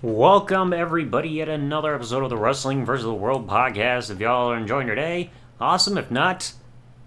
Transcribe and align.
Welcome, 0.00 0.72
everybody, 0.72 1.28
yet 1.28 1.48
another 1.48 1.92
episode 1.92 2.22
of 2.22 2.30
the 2.30 2.36
Wrestling 2.36 2.84
vs. 2.84 3.04
the 3.04 3.12
World 3.12 3.48
podcast. 3.48 4.12
If 4.12 4.20
y'all 4.20 4.52
are 4.52 4.56
enjoying 4.56 4.86
your 4.86 4.94
day, 4.94 5.32
awesome. 5.60 5.98
If 5.98 6.08
not, 6.08 6.52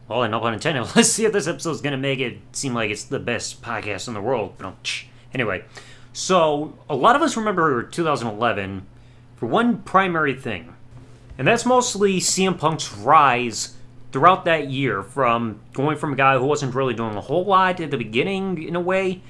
well, 0.10 0.28
no 0.28 0.42
pun 0.42 0.56
intended. 0.56 0.82
Let's 0.98 1.08
see 1.08 1.24
if 1.24 1.32
this 1.32 1.48
episode 1.48 1.72
is 1.72 1.80
going 1.80 1.94
to 1.94 1.98
make 1.98 2.20
it 2.20 2.40
seem 2.52 2.74
like 2.74 2.92
it's 2.92 3.06
the 3.06 3.18
best 3.18 3.62
podcast 3.62 4.10
in 4.10 4.14
the 4.14 4.20
world. 4.20 4.62
Anyway, 5.34 5.64
so 6.12 6.78
a 6.90 6.96
lot 6.98 7.16
of 7.16 7.22
us 7.22 7.38
remember 7.38 7.82
2011 7.82 8.86
for 9.38 9.46
one 9.46 9.84
primary 9.84 10.34
thing, 10.34 10.76
and 11.38 11.48
that's 11.48 11.66
mostly 11.66 12.20
CM 12.20 12.60
Punk's 12.60 12.92
rise 12.94 13.78
throughout 14.12 14.44
that 14.44 14.70
year 14.70 15.02
from 15.02 15.62
going 15.72 15.96
from 15.96 16.12
a 16.12 16.18
guy 16.18 16.38
who 16.38 16.46
wasn't 16.46 16.76
really 16.76 16.94
doing 16.94 17.16
a 17.16 17.22
whole 17.22 17.46
lot 17.46 17.80
at 17.80 17.90
the 17.90 17.98
beginning, 17.98 18.62
in 18.62 18.76
a 18.76 18.82
way, 18.82 19.22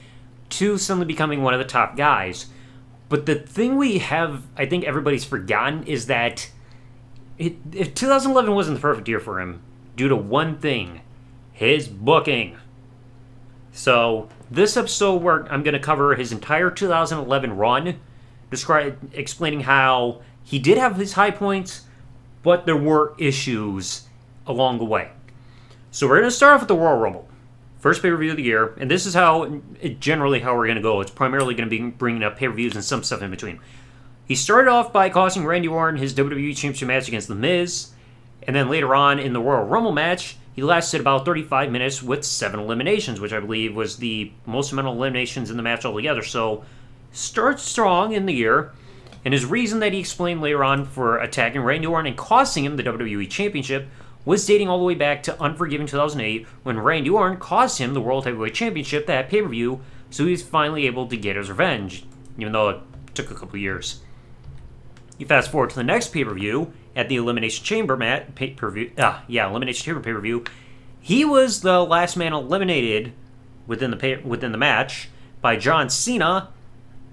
to 0.49 0.79
suddenly 0.79 1.05
becoming 1.05 1.43
one 1.43 1.53
of 1.53 1.59
the 1.59 1.63
top 1.63 1.95
guys. 1.95 2.47
But 3.11 3.25
the 3.25 3.35
thing 3.35 3.75
we 3.75 3.97
have, 3.97 4.43
I 4.55 4.65
think 4.65 4.85
everybody's 4.85 5.25
forgotten, 5.25 5.83
is 5.83 6.05
that 6.05 6.49
it, 7.37 7.57
if 7.73 7.93
2011 7.93 8.55
wasn't 8.55 8.77
the 8.77 8.81
perfect 8.81 9.09
year 9.09 9.19
for 9.19 9.41
him 9.41 9.61
due 9.97 10.07
to 10.07 10.15
one 10.15 10.57
thing 10.57 11.01
his 11.51 11.89
booking. 11.89 12.57
So, 13.73 14.29
this 14.49 14.77
episode, 14.77 15.21
where 15.21 15.43
I'm 15.51 15.61
going 15.61 15.73
to 15.73 15.79
cover 15.79 16.15
his 16.15 16.31
entire 16.31 16.71
2011 16.71 17.57
run, 17.57 17.99
describe, 18.49 18.97
explaining 19.13 19.59
how 19.59 20.21
he 20.45 20.57
did 20.57 20.77
have 20.77 20.95
his 20.95 21.11
high 21.11 21.31
points, 21.31 21.81
but 22.43 22.65
there 22.65 22.77
were 22.77 23.13
issues 23.17 24.07
along 24.47 24.77
the 24.77 24.85
way. 24.85 25.11
So, 25.91 26.07
we're 26.07 26.19
going 26.19 26.29
to 26.29 26.35
start 26.35 26.53
off 26.53 26.61
with 26.61 26.69
the 26.69 26.75
Royal 26.75 26.97
Rumble. 26.97 27.27
First 27.81 28.03
pay 28.03 28.11
per 28.11 28.17
view 28.17 28.29
of 28.29 28.37
the 28.37 28.43
year, 28.43 28.75
and 28.77 28.89
this 28.91 29.07
is 29.07 29.15
how 29.15 29.59
generally 29.99 30.39
how 30.39 30.55
we're 30.55 30.67
going 30.67 30.75
to 30.75 30.83
go. 30.83 31.01
It's 31.01 31.09
primarily 31.09 31.55
going 31.55 31.67
to 31.67 31.75
be 31.75 31.89
bringing 31.89 32.23
up 32.23 32.37
pay 32.37 32.47
per 32.47 32.53
views 32.53 32.75
and 32.75 32.83
some 32.83 33.01
stuff 33.01 33.23
in 33.23 33.31
between. 33.31 33.59
He 34.27 34.35
started 34.35 34.69
off 34.69 34.93
by 34.93 35.09
costing 35.09 35.45
Randy 35.45 35.67
Orton 35.67 35.99
his 35.99 36.13
WWE 36.13 36.55
Championship 36.55 36.87
match 36.87 37.07
against 37.07 37.27
The 37.27 37.33
Miz, 37.33 37.89
and 38.43 38.55
then 38.55 38.69
later 38.69 38.93
on 38.93 39.17
in 39.17 39.33
the 39.33 39.41
Royal 39.41 39.65
Rumble 39.65 39.91
match, 39.91 40.37
he 40.53 40.61
lasted 40.61 41.01
about 41.01 41.25
35 41.25 41.71
minutes 41.71 42.03
with 42.03 42.23
seven 42.23 42.59
eliminations, 42.59 43.19
which 43.19 43.33
I 43.33 43.39
believe 43.39 43.75
was 43.75 43.97
the 43.97 44.31
most 44.45 44.71
amount 44.71 44.87
of 44.87 44.95
eliminations 44.95 45.49
in 45.49 45.57
the 45.57 45.63
match 45.63 45.83
altogether. 45.83 46.21
So, 46.21 46.63
starts 47.11 47.63
strong 47.63 48.13
in 48.13 48.27
the 48.27 48.33
year, 48.33 48.73
and 49.25 49.33
his 49.33 49.43
reason 49.43 49.79
that 49.79 49.91
he 49.91 49.99
explained 49.99 50.41
later 50.41 50.63
on 50.63 50.85
for 50.85 51.17
attacking 51.17 51.61
Randy 51.61 51.87
Orton 51.87 52.05
and 52.05 52.17
costing 52.17 52.63
him 52.63 52.77
the 52.77 52.83
WWE 52.83 53.27
Championship 53.27 53.87
was 54.25 54.45
dating 54.45 54.69
all 54.69 54.77
the 54.77 54.83
way 54.83 54.95
back 54.95 55.23
to 55.23 55.41
Unforgiven 55.41 55.87
2008 55.87 56.45
when 56.63 56.79
Randy 56.79 57.09
Orton 57.09 57.37
caused 57.37 57.79
him 57.79 57.93
the 57.93 58.01
World 58.01 58.25
Heavyweight 58.25 58.53
Championship 58.53 59.07
that 59.07 59.29
pay 59.29 59.41
per 59.41 59.47
view, 59.47 59.81
so 60.09 60.25
he 60.25 60.31
was 60.31 60.43
finally 60.43 60.85
able 60.85 61.07
to 61.07 61.17
get 61.17 61.35
his 61.35 61.49
revenge, 61.49 62.05
even 62.37 62.53
though 62.53 62.69
it 62.69 62.79
took 63.13 63.31
a 63.31 63.35
couple 63.35 63.57
years. 63.57 64.01
You 65.17 65.25
fast 65.25 65.51
forward 65.51 65.71
to 65.71 65.75
the 65.75 65.83
next 65.83 66.09
pay 66.09 66.23
per 66.23 66.33
view 66.33 66.73
at 66.95 67.09
the 67.09 67.15
Elimination 67.15 67.63
Chamber 67.63 67.95
mat 67.97 68.35
pay 68.35 68.51
per 68.51 68.69
view. 68.69 68.91
Ah, 68.97 69.23
yeah, 69.27 69.49
Elimination 69.49 69.85
Chamber 69.85 70.01
pay 70.01 70.13
per 70.13 70.19
view. 70.19 70.43
He 70.99 71.25
was 71.25 71.61
the 71.61 71.83
last 71.83 72.15
man 72.15 72.33
eliminated 72.33 73.13
within 73.65 73.91
the 73.91 73.97
pay, 73.97 74.17
within 74.17 74.51
the 74.51 74.57
match 74.57 75.09
by 75.41 75.55
John 75.55 75.89
Cena, 75.89 76.49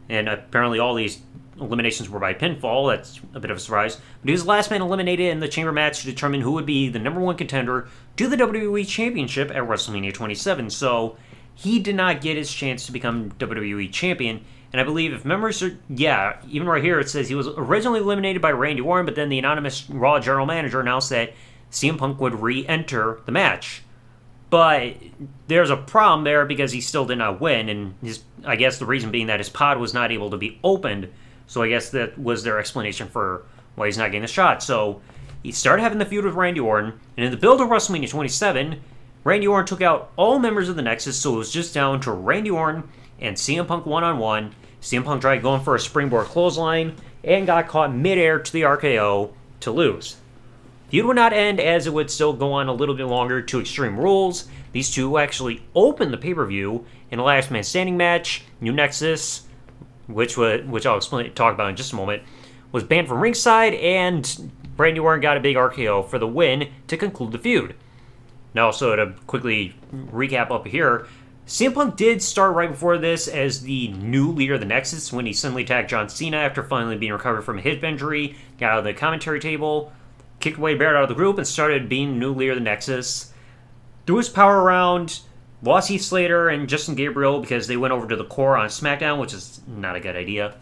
and 0.09 0.29
apparently 0.29 0.79
all 0.79 0.95
these 0.95 1.21
eliminations 1.61 2.09
were 2.09 2.19
by 2.19 2.35
pinfall. 2.35 2.95
That's 2.95 3.21
a 3.35 3.41
bit 3.41 3.51
of 3.51 3.57
a 3.57 3.61
surprise. 3.61 3.97
But 3.97 4.29
he 4.29 4.33
was 4.33 4.43
the 4.43 4.49
last 4.49 4.71
man 4.71 4.83
eliminated 4.83 5.27
in 5.27 5.41
the 5.41 5.49
chamber 5.49 5.73
match 5.73 6.01
to 6.01 6.07
determine 6.07 6.41
who 6.41 6.53
would 6.53 6.67
be 6.67 6.89
the 6.89 6.99
number 6.99 7.21
one 7.21 7.37
contender 7.37 7.89
to 8.17 8.29
the 8.29 8.37
WWE 8.37 8.87
Championship 8.87 9.51
at 9.51 9.63
WrestleMania 9.63 10.13
27. 10.15 10.71
So 10.71 11.17
he 11.55 11.79
did 11.79 11.97
not 11.97 12.21
get 12.21 12.37
his 12.37 12.53
chance 12.53 12.87
to 12.87 12.93
become 12.93 13.33
WWE 13.33 13.93
Champion. 13.93 14.45
And 14.73 14.81
I 14.81 14.85
believe 14.85 15.13
if 15.13 15.25
members 15.25 15.63
are, 15.63 15.77
yeah, 15.89 16.37
even 16.49 16.69
right 16.69 16.83
here 16.83 17.01
it 17.01 17.09
says 17.09 17.29
he 17.29 17.35
was 17.35 17.49
originally 17.49 18.01
eliminated 18.01 18.43
by 18.43 18.53
Randy 18.53 18.83
Orton, 18.83 19.07
but 19.07 19.15
then 19.15 19.29
the 19.29 19.39
anonymous 19.39 19.89
Raw 19.89 20.21
general 20.21 20.47
manager 20.47 20.81
announced 20.81 21.11
that 21.11 21.33
CM 21.71 21.99
Punk 21.99 22.21
would 22.21 22.41
re 22.41 22.67
enter 22.67 23.21
the 23.25 23.33
match. 23.33 23.83
But 24.51 24.97
there's 25.47 25.71
a 25.71 25.77
problem 25.77 26.25
there 26.25 26.47
because 26.47 26.73
he 26.73 26.81
still 26.81 27.05
did 27.05 27.19
not 27.19 27.41
win, 27.41 27.69
and 27.69 27.95
his, 28.03 28.23
I 28.45 28.57
guess 28.57 28.79
the 28.79 28.87
reason 28.87 29.11
being 29.11 29.27
that 29.27 29.41
his 29.41 29.51
pod 29.51 29.79
was 29.79 29.93
not 29.93 30.11
able 30.11 30.31
to 30.31 30.39
be 30.39 30.59
opened 30.65 31.09
so 31.49 31.63
I 31.63 31.69
guess 31.69 31.91
that 31.91 32.17
was 32.17 32.45
their 32.45 32.61
explanation 32.61 33.09
for 33.09 33.43
why 33.75 33.87
he's 33.87 33.99
not 33.99 34.07
getting 34.07 34.23
the 34.23 34.29
shot. 34.29 34.63
So 34.63 35.01
he 35.43 35.51
started 35.51 35.83
having 35.83 35.99
the 35.99 36.05
feud 36.05 36.25
with 36.25 36.35
Randy 36.35 36.61
Orton, 36.61 37.01
and 37.17 37.27
in 37.27 37.33
the 37.33 37.37
build 37.37 37.61
of 37.61 37.69
WrestleMania 37.69 38.09
27, 38.09 38.81
Randy 39.25 39.49
Orton 39.49 39.67
took 39.67 39.83
out 39.83 40.13
all 40.17 40.39
members 40.39 40.69
of 40.69 40.77
the 40.77 40.83
Nexus, 40.83 41.19
so 41.19 41.35
it 41.35 41.39
was 41.39 41.51
just 41.51 41.75
down 41.75 42.01
to 42.03 42.13
Randy 42.13 42.51
Orton 42.51 42.89
and 43.21 43.37
CM 43.37 43.67
Punk 43.67 43.87
one 43.87 44.05
on 44.05 44.19
one. 44.19 44.55
CM 44.81 45.05
Punk 45.05 45.23
tried 45.23 45.43
going 45.43 45.63
for 45.63 45.75
a 45.75 45.81
springboard 45.81 46.27
clothesline 46.27 46.95
and 47.25 47.47
got 47.47 47.67
caught 47.67 47.95
midair 47.95 48.39
to 48.39 48.53
the 48.53 48.63
RKO 48.63 49.33
to 49.61 49.71
lose. 49.71 50.17
The 50.87 50.91
feud 50.93 51.07
would 51.07 51.17
not 51.17 51.33
end 51.33 51.61
as 51.61 51.87
it 51.87 51.93
would 51.93 52.11
still 52.11 52.33
go 52.33 52.53
on 52.53 52.69
a 52.69 52.73
little 52.73 52.95
bit 52.95 53.07
longer 53.07 53.43
to 53.43 53.61
Extreme 53.61 53.99
Rules. 53.99 54.49
These 54.73 54.91
two 54.91 55.19
actually 55.19 55.63
opened 55.75 56.13
the 56.13 56.19
pay 56.19 56.35
per 56.35 56.47
view 56.47 56.87
in 57.11 57.19
a 57.19 57.25
last 57.25 57.51
man 57.51 57.65
standing 57.65 57.97
match. 57.97 58.45
New 58.61 58.73
Nexus 58.73 59.48
which 60.09 60.37
would, 60.37 60.69
which 60.69 60.87
I'll 60.87 60.97
explain 60.97 61.33
talk 61.35 61.55
about 61.55 61.71
in 61.71 61.77
just 61.77 61.93
a 61.93 61.97
moment, 61.97 62.25
was 62.73 62.83
banned 62.83 63.07
from 63.07 63.21
ringside, 63.21 63.75
and 63.75 64.51
Randy 64.77 65.01
Orton 65.01 65.21
got 65.21 65.37
a 65.37 65.41
big 65.41 65.57
RKO 65.57 66.09
for 66.09 66.19
the 66.19 66.27
win 66.27 66.69
to 66.89 66.97
conclude 66.97 67.33
the 67.33 67.39
feud. 67.39 67.75
Now, 68.55 68.71
so 68.71 68.97
to 68.97 69.15
quickly 69.27 69.75
recap 69.95 70.51
up 70.51 70.67
here, 70.67 71.07
CM 71.47 71.75
Punk 71.75 71.97
did 71.97 72.23
start 72.23 72.55
right 72.55 72.71
before 72.71 72.99
this 72.99 73.27
as 73.27 73.63
the 73.63 73.89
new 73.89 74.31
leader 74.31 74.55
of 74.55 74.61
the 74.61 74.67
Nexus 74.67 75.13
when 75.13 75.25
he 75.25 75.33
suddenly 75.33 75.63
attacked 75.63 75.91
John 75.91 76.09
Cena 76.09 76.37
after 76.37 76.63
finally 76.63 76.99
being 76.99 77.13
recovered 77.13 77.43
from 77.43 77.59
a 77.59 77.63
hip 77.63 77.83
injury, 77.83 78.37
got 78.59 78.73
out 78.73 78.79
of 78.81 78.85
the 78.85 78.93
commentary 78.93 79.41
table, 79.41 79.93
kicked 80.41 80.59
away 80.59 80.75
Barrett 80.75 80.97
out 80.97 81.05
of 81.05 81.09
the 81.09 81.15
group, 81.15 81.39
and 81.39 81.47
started 81.47 81.89
being 81.89 82.19
new 82.19 82.35
leader 82.35 82.53
of 82.53 82.59
the 82.59 82.65
Nexus. 82.65 83.33
Threw 84.07 84.19
his 84.19 84.29
power 84.29 84.63
around, 84.63 85.21
Heath 85.63 86.03
Slater 86.03 86.49
and 86.49 86.69
Justin 86.69 86.95
Gabriel 86.95 87.41
because 87.41 87.67
they 87.67 87.77
went 87.77 87.93
over 87.93 88.07
to 88.07 88.17
the 88.17 88.25
Corre 88.25 88.59
on 88.59 88.69
SmackDown, 88.69 89.19
which 89.19 89.33
is 89.33 89.61
not 89.67 89.97
a 89.97 90.01
good 90.01 90.17
idea. 90.17 90.55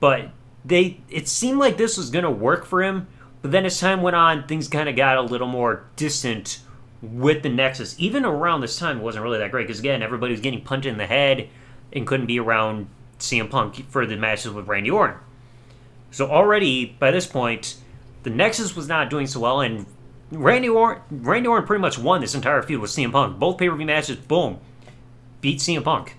But 0.00 0.30
they 0.64 1.00
it 1.08 1.28
seemed 1.28 1.58
like 1.58 1.76
this 1.76 1.96
was 1.96 2.10
gonna 2.10 2.30
work 2.30 2.64
for 2.64 2.82
him, 2.82 3.06
but 3.42 3.50
then 3.50 3.64
as 3.64 3.78
time 3.78 4.02
went 4.02 4.16
on, 4.16 4.46
things 4.46 4.68
kind 4.68 4.88
of 4.88 4.96
got 4.96 5.16
a 5.16 5.22
little 5.22 5.46
more 5.46 5.84
distant 5.96 6.60
with 7.02 7.42
the 7.42 7.48
Nexus. 7.48 7.94
Even 7.98 8.24
around 8.24 8.60
this 8.60 8.78
time, 8.78 8.98
it 8.98 9.02
wasn't 9.02 9.24
really 9.24 9.38
that 9.38 9.50
great 9.50 9.66
because 9.66 9.80
again, 9.80 10.02
everybody 10.02 10.32
was 10.32 10.40
getting 10.40 10.62
punted 10.62 10.92
in 10.92 10.98
the 10.98 11.06
head 11.06 11.48
and 11.92 12.06
couldn't 12.06 12.26
be 12.26 12.38
around 12.38 12.88
CM 13.18 13.50
Punk 13.50 13.88
for 13.90 14.06
the 14.06 14.16
matches 14.16 14.52
with 14.52 14.68
Randy 14.68 14.90
Orton. 14.90 15.18
So 16.10 16.30
already 16.30 16.86
by 16.86 17.10
this 17.10 17.26
point, 17.26 17.76
the 18.22 18.30
Nexus 18.30 18.74
was 18.74 18.88
not 18.88 19.10
doing 19.10 19.26
so 19.26 19.40
well, 19.40 19.60
and 19.60 19.86
Randy 20.30 20.68
Orton, 20.68 21.02
Randy 21.10 21.48
Orton 21.48 21.66
pretty 21.66 21.80
much 21.80 21.98
won 21.98 22.20
this 22.20 22.34
entire 22.34 22.62
feud 22.62 22.80
with 22.80 22.90
CM 22.90 23.12
Punk. 23.12 23.38
Both 23.38 23.58
pay 23.58 23.68
per 23.68 23.76
view 23.76 23.86
matches, 23.86 24.16
boom, 24.16 24.58
beat 25.40 25.58
CM 25.58 25.84
Punk. 25.84 26.16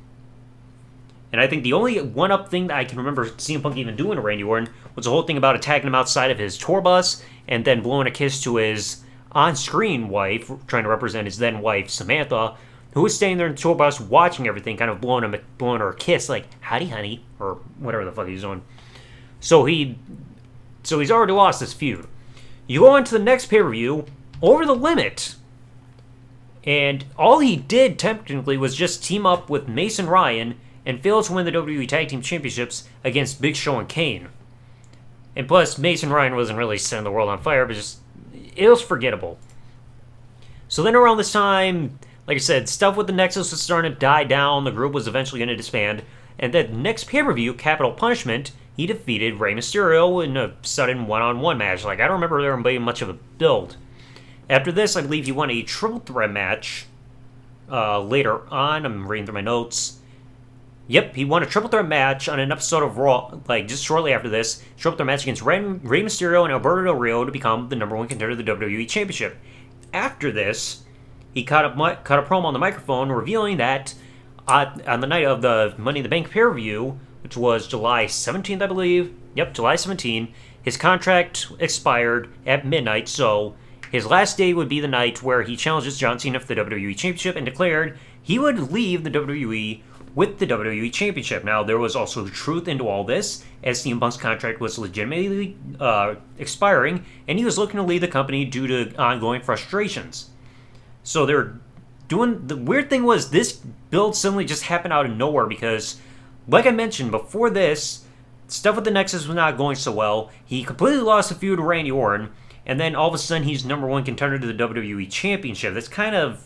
And 1.31 1.39
I 1.39 1.47
think 1.47 1.63
the 1.63 1.73
only 1.73 2.01
one 2.01 2.31
up 2.31 2.49
thing 2.49 2.67
that 2.67 2.77
I 2.77 2.85
can 2.85 2.97
remember 2.97 3.27
CM 3.27 3.61
Punk 3.61 3.77
even 3.77 3.95
doing 3.95 4.15
to 4.15 4.21
Randy 4.21 4.43
Orton 4.43 4.73
was 4.95 5.05
the 5.05 5.11
whole 5.11 5.23
thing 5.23 5.37
about 5.37 5.55
attacking 5.55 5.87
him 5.87 5.95
outside 5.95 6.31
of 6.31 6.39
his 6.39 6.57
tour 6.57 6.81
bus 6.81 7.23
and 7.47 7.63
then 7.63 7.81
blowing 7.81 8.07
a 8.07 8.11
kiss 8.11 8.41
to 8.43 8.55
his 8.55 9.03
on 9.31 9.55
screen 9.55 10.09
wife, 10.09 10.51
trying 10.65 10.83
to 10.83 10.89
represent 10.89 11.25
his 11.25 11.37
then 11.37 11.61
wife, 11.61 11.89
Samantha, 11.89 12.55
who 12.93 13.03
was 13.03 13.15
staying 13.15 13.37
there 13.37 13.45
in 13.45 13.53
the 13.53 13.61
tour 13.61 13.75
bus 13.75 13.99
watching 13.99 14.47
everything, 14.47 14.75
kind 14.75 14.89
of 14.89 14.99
blowing 14.99 15.23
him 15.23 15.35
blowing 15.59 15.81
her 15.81 15.89
a 15.89 15.95
kiss, 15.95 16.29
like, 16.29 16.47
howdy 16.61 16.87
honey, 16.87 17.23
or 17.39 17.59
whatever 17.77 18.05
the 18.05 18.11
fuck 18.11 18.27
he's 18.27 18.41
doing. 18.41 18.63
So 19.39 19.65
he 19.65 19.99
so 20.81 20.99
he's 20.99 21.11
already 21.11 21.33
lost 21.33 21.59
this 21.59 21.73
feud. 21.73 22.07
You 22.69 22.81
go 22.81 22.89
on 22.91 23.03
to 23.05 23.17
the 23.17 23.23
next 23.23 23.47
pay 23.47 23.63
per 23.63 23.69
view, 23.71 24.05
Over 24.43 24.63
the 24.63 24.75
Limit. 24.75 25.33
And 26.63 27.03
all 27.17 27.39
he 27.39 27.55
did 27.55 27.97
technically 27.97 28.57
was 28.57 28.75
just 28.75 29.03
team 29.03 29.25
up 29.25 29.49
with 29.49 29.67
Mason 29.67 30.05
Ryan 30.05 30.55
and 30.85 31.01
fail 31.01 31.23
to 31.23 31.33
win 31.33 31.45
the 31.45 31.51
WWE 31.51 31.87
Tag 31.87 32.09
Team 32.09 32.21
Championships 32.21 32.87
against 33.03 33.41
Big 33.41 33.55
Show 33.55 33.79
and 33.79 33.89
Kane. 33.89 34.27
And 35.35 35.47
plus, 35.47 35.79
Mason 35.79 36.11
Ryan 36.11 36.35
wasn't 36.35 36.59
really 36.59 36.77
setting 36.77 37.05
the 37.05 37.11
world 37.11 37.29
on 37.29 37.41
fire, 37.41 37.65
but 37.65 37.73
just 37.73 38.01
it 38.55 38.69
was 38.69 38.83
forgettable. 38.83 39.39
So 40.67 40.83
then 40.83 40.95
around 40.95 41.17
this 41.17 41.31
time, 41.31 41.97
like 42.27 42.35
I 42.35 42.39
said, 42.39 42.69
stuff 42.69 42.95
with 42.95 43.07
the 43.07 43.13
Nexus 43.13 43.49
was 43.49 43.63
starting 43.63 43.91
to 43.91 43.97
die 43.97 44.25
down. 44.25 44.63
The 44.63 44.71
group 44.71 44.93
was 44.93 45.07
eventually 45.07 45.39
going 45.39 45.49
to 45.49 45.55
disband. 45.55 46.03
And 46.37 46.53
then 46.53 46.83
next 46.83 47.07
pay 47.07 47.23
per 47.23 47.33
view, 47.33 47.55
Capital 47.55 47.93
Punishment, 47.93 48.51
he 48.79 48.85
defeated 48.85 49.41
Rey 49.41 49.53
Mysterio 49.53 50.23
in 50.23 50.37
a 50.37 50.53
sudden 50.61 51.05
one-on-one 51.05 51.57
match. 51.57 51.83
Like 51.83 51.99
I 51.99 52.03
don't 52.03 52.13
remember 52.13 52.41
there 52.41 52.55
being 52.55 52.81
much 52.81 53.01
of 53.01 53.09
a 53.09 53.13
build. 53.13 53.75
After 54.49 54.71
this, 54.71 54.95
I 54.95 55.01
believe 55.01 55.25
he 55.25 55.33
won 55.33 55.51
a 55.51 55.61
triple 55.63 55.99
threat 55.99 56.31
match. 56.31 56.85
Uh, 57.69 58.01
later 58.01 58.47
on, 58.47 58.85
I'm 58.85 59.05
reading 59.05 59.25
through 59.25 59.33
my 59.33 59.41
notes. 59.41 59.99
Yep, 60.87 61.13
he 61.17 61.25
won 61.25 61.43
a 61.43 61.45
triple 61.45 61.69
threat 61.69 61.89
match 61.89 62.29
on 62.29 62.39
an 62.39 62.53
episode 62.53 62.81
of 62.83 62.97
Raw, 62.97 63.37
like 63.49 63.67
just 63.67 63.83
shortly 63.83 64.13
after 64.13 64.29
this. 64.29 64.63
Triple 64.77 64.95
threat 64.95 65.07
match 65.07 65.23
against 65.23 65.41
Rey, 65.41 65.59
Rey 65.59 66.01
Mysterio 66.01 66.45
and 66.45 66.53
Alberto 66.53 66.85
Del 66.85 66.95
Rio 66.95 67.25
to 67.25 67.33
become 67.33 67.67
the 67.67 67.75
number 67.75 67.97
one 67.97 68.07
contender 68.07 68.31
of 68.31 68.37
the 68.37 68.45
WWE 68.45 68.87
Championship. 68.87 69.35
After 69.91 70.31
this, 70.31 70.83
he 71.33 71.43
cut 71.43 71.65
a, 71.65 71.99
cut 72.05 72.19
a 72.19 72.21
promo 72.21 72.45
on 72.45 72.53
the 72.53 72.59
microphone 72.59 73.11
revealing 73.11 73.57
that 73.57 73.93
uh, 74.47 74.71
on 74.87 75.01
the 75.01 75.07
night 75.07 75.25
of 75.25 75.41
the 75.41 75.75
Money 75.77 75.99
in 75.99 76.03
the 76.03 76.09
Bank 76.09 76.29
pay 76.29 76.39
per 76.39 76.53
view, 76.53 76.97
which 77.21 77.37
was 77.37 77.67
July 77.67 78.05
17th, 78.05 78.61
I 78.61 78.67
believe. 78.67 79.13
Yep, 79.35 79.53
July 79.53 79.75
17th. 79.75 80.31
His 80.61 80.77
contract 80.77 81.47
expired 81.59 82.29
at 82.45 82.65
midnight, 82.65 83.07
so 83.07 83.55
his 83.91 84.05
last 84.05 84.37
day 84.37 84.53
would 84.53 84.69
be 84.69 84.79
the 84.79 84.87
night 84.87 85.23
where 85.23 85.43
he 85.43 85.55
challenges 85.55 85.97
John 85.97 86.19
Cena 86.19 86.39
for 86.39 86.47
the 86.47 86.55
WWE 86.55 86.95
Championship 86.95 87.35
and 87.35 87.45
declared 87.45 87.97
he 88.21 88.37
would 88.37 88.71
leave 88.71 89.03
the 89.03 89.11
WWE 89.11 89.81
with 90.15 90.39
the 90.39 90.47
WWE 90.47 90.91
Championship. 90.91 91.43
Now, 91.43 91.63
there 91.63 91.77
was 91.77 91.95
also 91.95 92.27
truth 92.27 92.67
into 92.67 92.87
all 92.87 93.03
this, 93.03 93.43
as 93.63 93.83
CM 93.83 93.99
Punk's 93.99 94.17
contract 94.17 94.59
was 94.59 94.77
legitimately 94.77 95.57
uh, 95.79 96.15
expiring, 96.37 97.05
and 97.27 97.39
he 97.39 97.45
was 97.45 97.57
looking 97.57 97.77
to 97.77 97.83
leave 97.83 98.01
the 98.01 98.07
company 98.07 98.45
due 98.45 98.67
to 98.67 98.95
ongoing 98.97 99.41
frustrations. 99.41 100.29
So 101.03 101.25
they're 101.25 101.59
doing. 102.07 102.47
The 102.47 102.57
weird 102.57 102.89
thing 102.89 103.03
was, 103.03 103.31
this 103.31 103.53
build 103.53 104.15
suddenly 104.15 104.45
just 104.45 104.63
happened 104.63 104.93
out 104.93 105.05
of 105.05 105.15
nowhere 105.15 105.45
because, 105.45 105.99
like 106.49 106.65
I 106.65 106.71
mentioned 106.71 107.11
before 107.11 107.49
this, 107.49 108.05
stuff 108.47 108.75
with 108.75 108.85
the 108.85 108.91
Nexus 108.91 109.27
was 109.27 109.35
not 109.35 109.57
going 109.57 109.75
so 109.75 109.91
well. 109.91 110.31
He 110.43 110.63
completely 110.63 111.01
lost 111.01 111.29
the 111.29 111.35
feud 111.35 111.57
to 111.57 111.63
Randy 111.63 111.91
Orton, 111.91 112.31
and 112.65 112.79
then 112.79 112.95
all 112.95 113.07
of 113.07 113.13
a 113.13 113.17
sudden 113.17 113.47
he's 113.47 113.65
number 113.65 113.87
one 113.87 114.03
contender 114.03 114.39
to 114.39 114.47
the 114.47 114.53
WWE 114.53 115.09
Championship. 115.11 115.73
That's 115.73 115.87
kind 115.87 116.15
of 116.15 116.45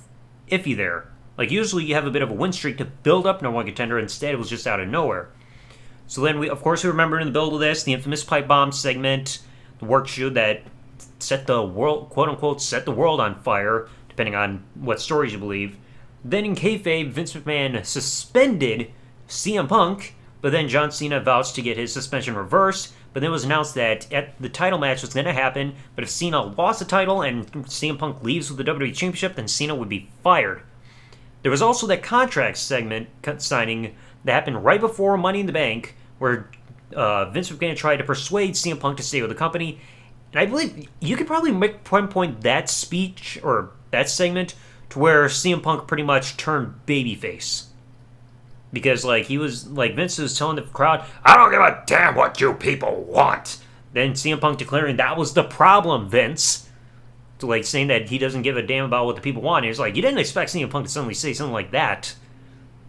iffy 0.50 0.76
there. 0.76 1.10
Like 1.38 1.52
usually 1.52 1.86
you 1.86 1.96
have 1.96 2.06
a 2.06 2.12
bit 2.12 2.22
of 2.22 2.30
a 2.30 2.34
win 2.34 2.54
streak 2.54 2.78
to 2.78 2.86
build 2.86 3.26
up 3.26 3.42
number 3.42 3.56
one 3.56 3.66
contender. 3.66 3.98
Instead, 3.98 4.34
it 4.34 4.38
was 4.38 4.50
just 4.50 4.68
out 4.68 4.80
of 4.80 4.88
nowhere. 4.88 5.30
So 6.06 6.22
then 6.22 6.38
we, 6.38 6.50
of 6.50 6.62
course, 6.62 6.84
we 6.84 6.90
remember 6.90 7.20
in 7.20 7.28
the 7.28 7.34
build 7.34 7.54
of 7.54 7.60
this 7.60 7.84
the 7.84 7.94
infamous 7.94 8.24
pipe 8.24 8.48
bomb 8.48 8.72
segment, 8.72 9.40
the 9.80 9.86
work 9.86 10.08
shoot 10.08 10.34
that 10.36 10.62
set 11.20 11.48
the 11.48 11.64
world, 11.64 12.10
quote 12.10 12.30
unquote, 12.30 12.62
set 12.62 12.86
the 12.86 12.92
world 12.92 13.20
on 13.20 13.42
fire, 13.42 13.88
depending 14.10 14.36
on 14.36 14.64
what 14.76 15.02
stories 15.02 15.34
you 15.34 15.40
believe. 15.40 15.78
Then 16.24 16.46
in 16.46 16.56
kayfabe, 16.56 17.10
Vince 17.10 17.34
McMahon 17.34 17.84
suspended 17.86 18.92
CM 19.28 19.68
Punk, 19.68 20.16
but 20.42 20.52
then 20.52 20.68
John 20.68 20.92
Cena 20.92 21.20
vouched 21.20 21.56
to 21.56 21.62
get 21.62 21.78
his 21.78 21.94
suspension 21.94 22.36
reversed. 22.36 22.94
But 23.14 23.20
then 23.20 23.30
it 23.30 23.34
was 23.34 23.44
announced 23.44 23.76
that 23.76 24.12
at 24.12 24.42
the 24.42 24.50
title 24.50 24.80
match 24.80 25.02
was 25.02 25.14
going 25.14 25.28
to 25.28 25.34
happen, 25.34 25.76
but 25.96 26.04
if 26.04 26.10
Cena 26.10 26.42
lost 26.42 26.80
the 26.80 26.86
title 26.86 27.22
and 27.22 27.50
CM 27.52 28.00
Punk 28.00 28.24
leaves 28.24 28.50
with 28.50 28.58
the 28.58 28.64
WWE 28.64 28.94
Championship, 28.96 29.36
then 29.36 29.48
Cena 29.48 29.76
would 29.76 29.90
be 29.90 30.10
fired. 30.24 30.64
There 31.44 31.52
was 31.52 31.62
also 31.62 31.86
that 31.88 32.02
contract 32.02 32.58
segment 32.58 33.10
signing 33.38 33.96
that 34.24 34.34
happened 34.34 34.66
right 34.66 34.80
before 34.80 35.16
Money 35.18 35.42
in 35.42 35.46
the 35.46 35.54
Bank, 35.54 35.96
where 36.18 36.50
uh, 36.96 37.30
Vince 37.30 37.52
McMahon 37.52 37.76
tried 37.76 37.98
to 37.98 38.04
persuade 38.04 38.54
CM 38.54 38.80
Punk 38.80 38.98
to 38.98 39.04
stay 39.04 39.22
with 39.22 39.30
the 39.30 39.36
company. 39.36 39.80
And 40.32 40.40
I 40.40 40.46
believe 40.46 40.88
you 41.00 41.16
could 41.16 41.28
probably 41.28 41.52
make 41.52 41.84
point 41.84 42.10
point 42.10 42.42
that 42.42 42.70
speech 42.70 43.40
or 43.44 43.72
that 43.92 44.10
segment 44.10 44.56
to 44.90 45.00
where 45.00 45.26
CM 45.26 45.62
Punk 45.62 45.88
pretty 45.88 46.04
much 46.04 46.38
turned 46.38 46.74
babyface. 46.88 47.66
Because 48.74 49.06
like 49.06 49.28
he 49.28 49.38
was 49.38 49.68
like 49.68 49.96
Vince 49.96 50.18
was 50.18 50.38
telling 50.38 50.58
the 50.58 50.64
crowd, 50.64 51.06
I 51.24 51.38
don't 51.38 51.52
give 51.52 51.62
a 51.62 51.84
damn 51.86 52.16
what 52.16 52.42
you 52.42 52.54
people 52.54 53.04
want. 53.04 53.60
Then 53.94 54.14
CM 54.14 54.42
Punk 54.42 54.58
declaring 54.58 54.98
that 54.98 55.16
was 55.16 55.34
the 55.34 55.44
problem, 55.44 56.10
Vince 56.10 56.68
to 57.40 57.46
like 57.46 57.66
saying 57.66 57.88
that 57.88 58.10
he 58.10 58.18
doesn't 58.18 58.42
give 58.42 58.58
a 58.58 58.62
damn 58.62 58.86
about 58.86 59.06
what 59.06 59.16
the 59.16 59.22
people 59.22 59.42
want. 59.42 59.66
It's 59.66 59.80
like 59.80 59.96
you 59.96 60.02
didn't 60.02 60.20
expect 60.20 60.52
CM 60.52 60.70
Punk 60.70 60.88
to 60.88 60.92
suddenly 60.92 61.14
say 61.14 61.34
something 61.34 61.54
like 61.54 61.72
that. 61.72 62.16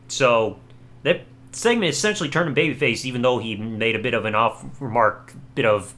So 0.08 0.58
that 1.02 1.22
segment 1.52 1.90
essentially 1.90 2.28
turned 2.28 2.48
him 2.48 2.54
babyface, 2.54 3.04
even 3.04 3.22
though 3.22 3.38
he 3.38 3.56
made 3.56 3.96
a 3.96 3.98
bit 3.98 4.14
of 4.14 4.24
an 4.24 4.34
off 4.34 4.64
remark, 4.80 5.34
bit 5.54 5.66
of 5.66 5.94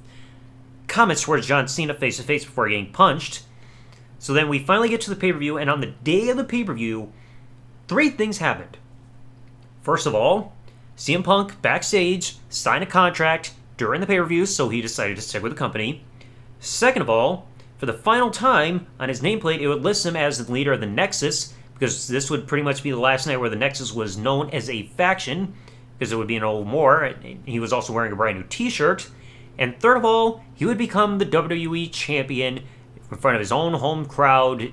comments 0.88 1.22
towards 1.22 1.46
John 1.46 1.68
Cena 1.68 1.94
face 1.94 2.16
to 2.16 2.22
face 2.22 2.44
before 2.44 2.68
getting 2.68 2.92
punched. 2.92 3.42
So 4.18 4.32
then 4.32 4.48
we 4.48 4.58
finally 4.58 4.88
get 4.88 5.00
to 5.02 5.10
the 5.10 5.16
pay 5.16 5.32
per 5.32 5.38
view, 5.38 5.58
and 5.58 5.70
on 5.70 5.80
the 5.80 5.86
day 5.86 6.28
of 6.30 6.36
the 6.36 6.44
pay 6.44 6.64
per 6.64 6.74
view, 6.74 7.12
three 7.88 8.10
things 8.10 8.38
happened. 8.38 8.78
First 9.86 10.06
of 10.06 10.16
all, 10.16 10.52
CM 10.96 11.22
Punk 11.22 11.62
backstage 11.62 12.38
signed 12.48 12.82
a 12.82 12.88
contract 12.88 13.54
during 13.76 14.00
the 14.00 14.06
pay 14.08 14.18
per 14.18 14.24
view, 14.24 14.44
so 14.44 14.68
he 14.68 14.82
decided 14.82 15.14
to 15.14 15.22
stick 15.22 15.44
with 15.44 15.52
the 15.52 15.58
company. 15.58 16.02
Second 16.58 17.02
of 17.02 17.08
all, 17.08 17.46
for 17.78 17.86
the 17.86 17.92
final 17.92 18.32
time, 18.32 18.88
on 18.98 19.08
his 19.08 19.20
nameplate, 19.20 19.60
it 19.60 19.68
would 19.68 19.84
list 19.84 20.04
him 20.04 20.16
as 20.16 20.44
the 20.44 20.52
leader 20.52 20.72
of 20.72 20.80
the 20.80 20.86
Nexus, 20.86 21.54
because 21.74 22.08
this 22.08 22.28
would 22.28 22.48
pretty 22.48 22.64
much 22.64 22.82
be 22.82 22.90
the 22.90 22.98
last 22.98 23.28
night 23.28 23.36
where 23.36 23.48
the 23.48 23.54
Nexus 23.54 23.92
was 23.92 24.18
known 24.18 24.50
as 24.50 24.68
a 24.68 24.88
faction, 24.96 25.54
because 25.96 26.10
it 26.10 26.16
would 26.16 26.26
be 26.26 26.36
an 26.36 26.42
old 26.42 26.66
more. 26.66 27.14
He 27.44 27.60
was 27.60 27.72
also 27.72 27.92
wearing 27.92 28.10
a 28.10 28.16
brand 28.16 28.38
new 28.38 28.44
t 28.48 28.70
shirt. 28.70 29.08
And 29.56 29.78
third 29.78 29.98
of 29.98 30.04
all, 30.04 30.42
he 30.56 30.64
would 30.64 30.78
become 30.78 31.18
the 31.18 31.26
WWE 31.26 31.92
champion 31.92 32.64
in 33.08 33.18
front 33.18 33.36
of 33.36 33.40
his 33.40 33.52
own 33.52 33.74
home 33.74 34.04
crowd, 34.04 34.72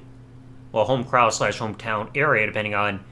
well, 0.72 0.86
home 0.86 1.04
crowd 1.04 1.36
slash 1.36 1.60
hometown 1.60 2.10
area, 2.16 2.48
depending 2.48 2.74
on 2.74 3.06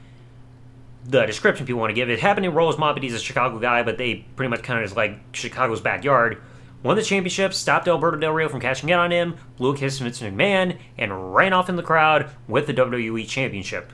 the 1.04 1.26
description 1.26 1.66
people 1.66 1.80
want 1.80 1.90
to 1.90 1.94
give. 1.94 2.08
It 2.08 2.20
happened 2.20 2.46
in 2.46 2.54
Rosemont, 2.54 2.94
but 2.96 3.02
he's 3.02 3.14
a 3.14 3.18
Chicago 3.18 3.58
guy, 3.58 3.82
but 3.82 3.98
they 3.98 4.26
pretty 4.36 4.50
much 4.50 4.62
kind 4.62 4.78
of 4.78 4.84
is 4.84 4.96
like 4.96 5.18
Chicago's 5.32 5.80
backyard 5.80 6.40
won 6.82 6.96
the 6.96 7.02
championship, 7.02 7.54
stopped 7.54 7.88
Alberto 7.88 8.16
Del 8.16 8.32
Rio 8.32 8.48
from 8.48 8.60
cashing 8.60 8.88
in 8.88 8.98
on 8.98 9.10
him, 9.10 9.36
blew 9.56 9.72
a 9.72 9.76
kiss 9.76 9.98
to 9.98 10.04
Vince 10.04 10.20
McMahon, 10.20 10.78
and 10.98 11.34
ran 11.34 11.52
off 11.52 11.68
in 11.68 11.76
the 11.76 11.82
crowd 11.82 12.30
with 12.48 12.66
the 12.66 12.74
WWE 12.74 13.26
Championship. 13.28 13.92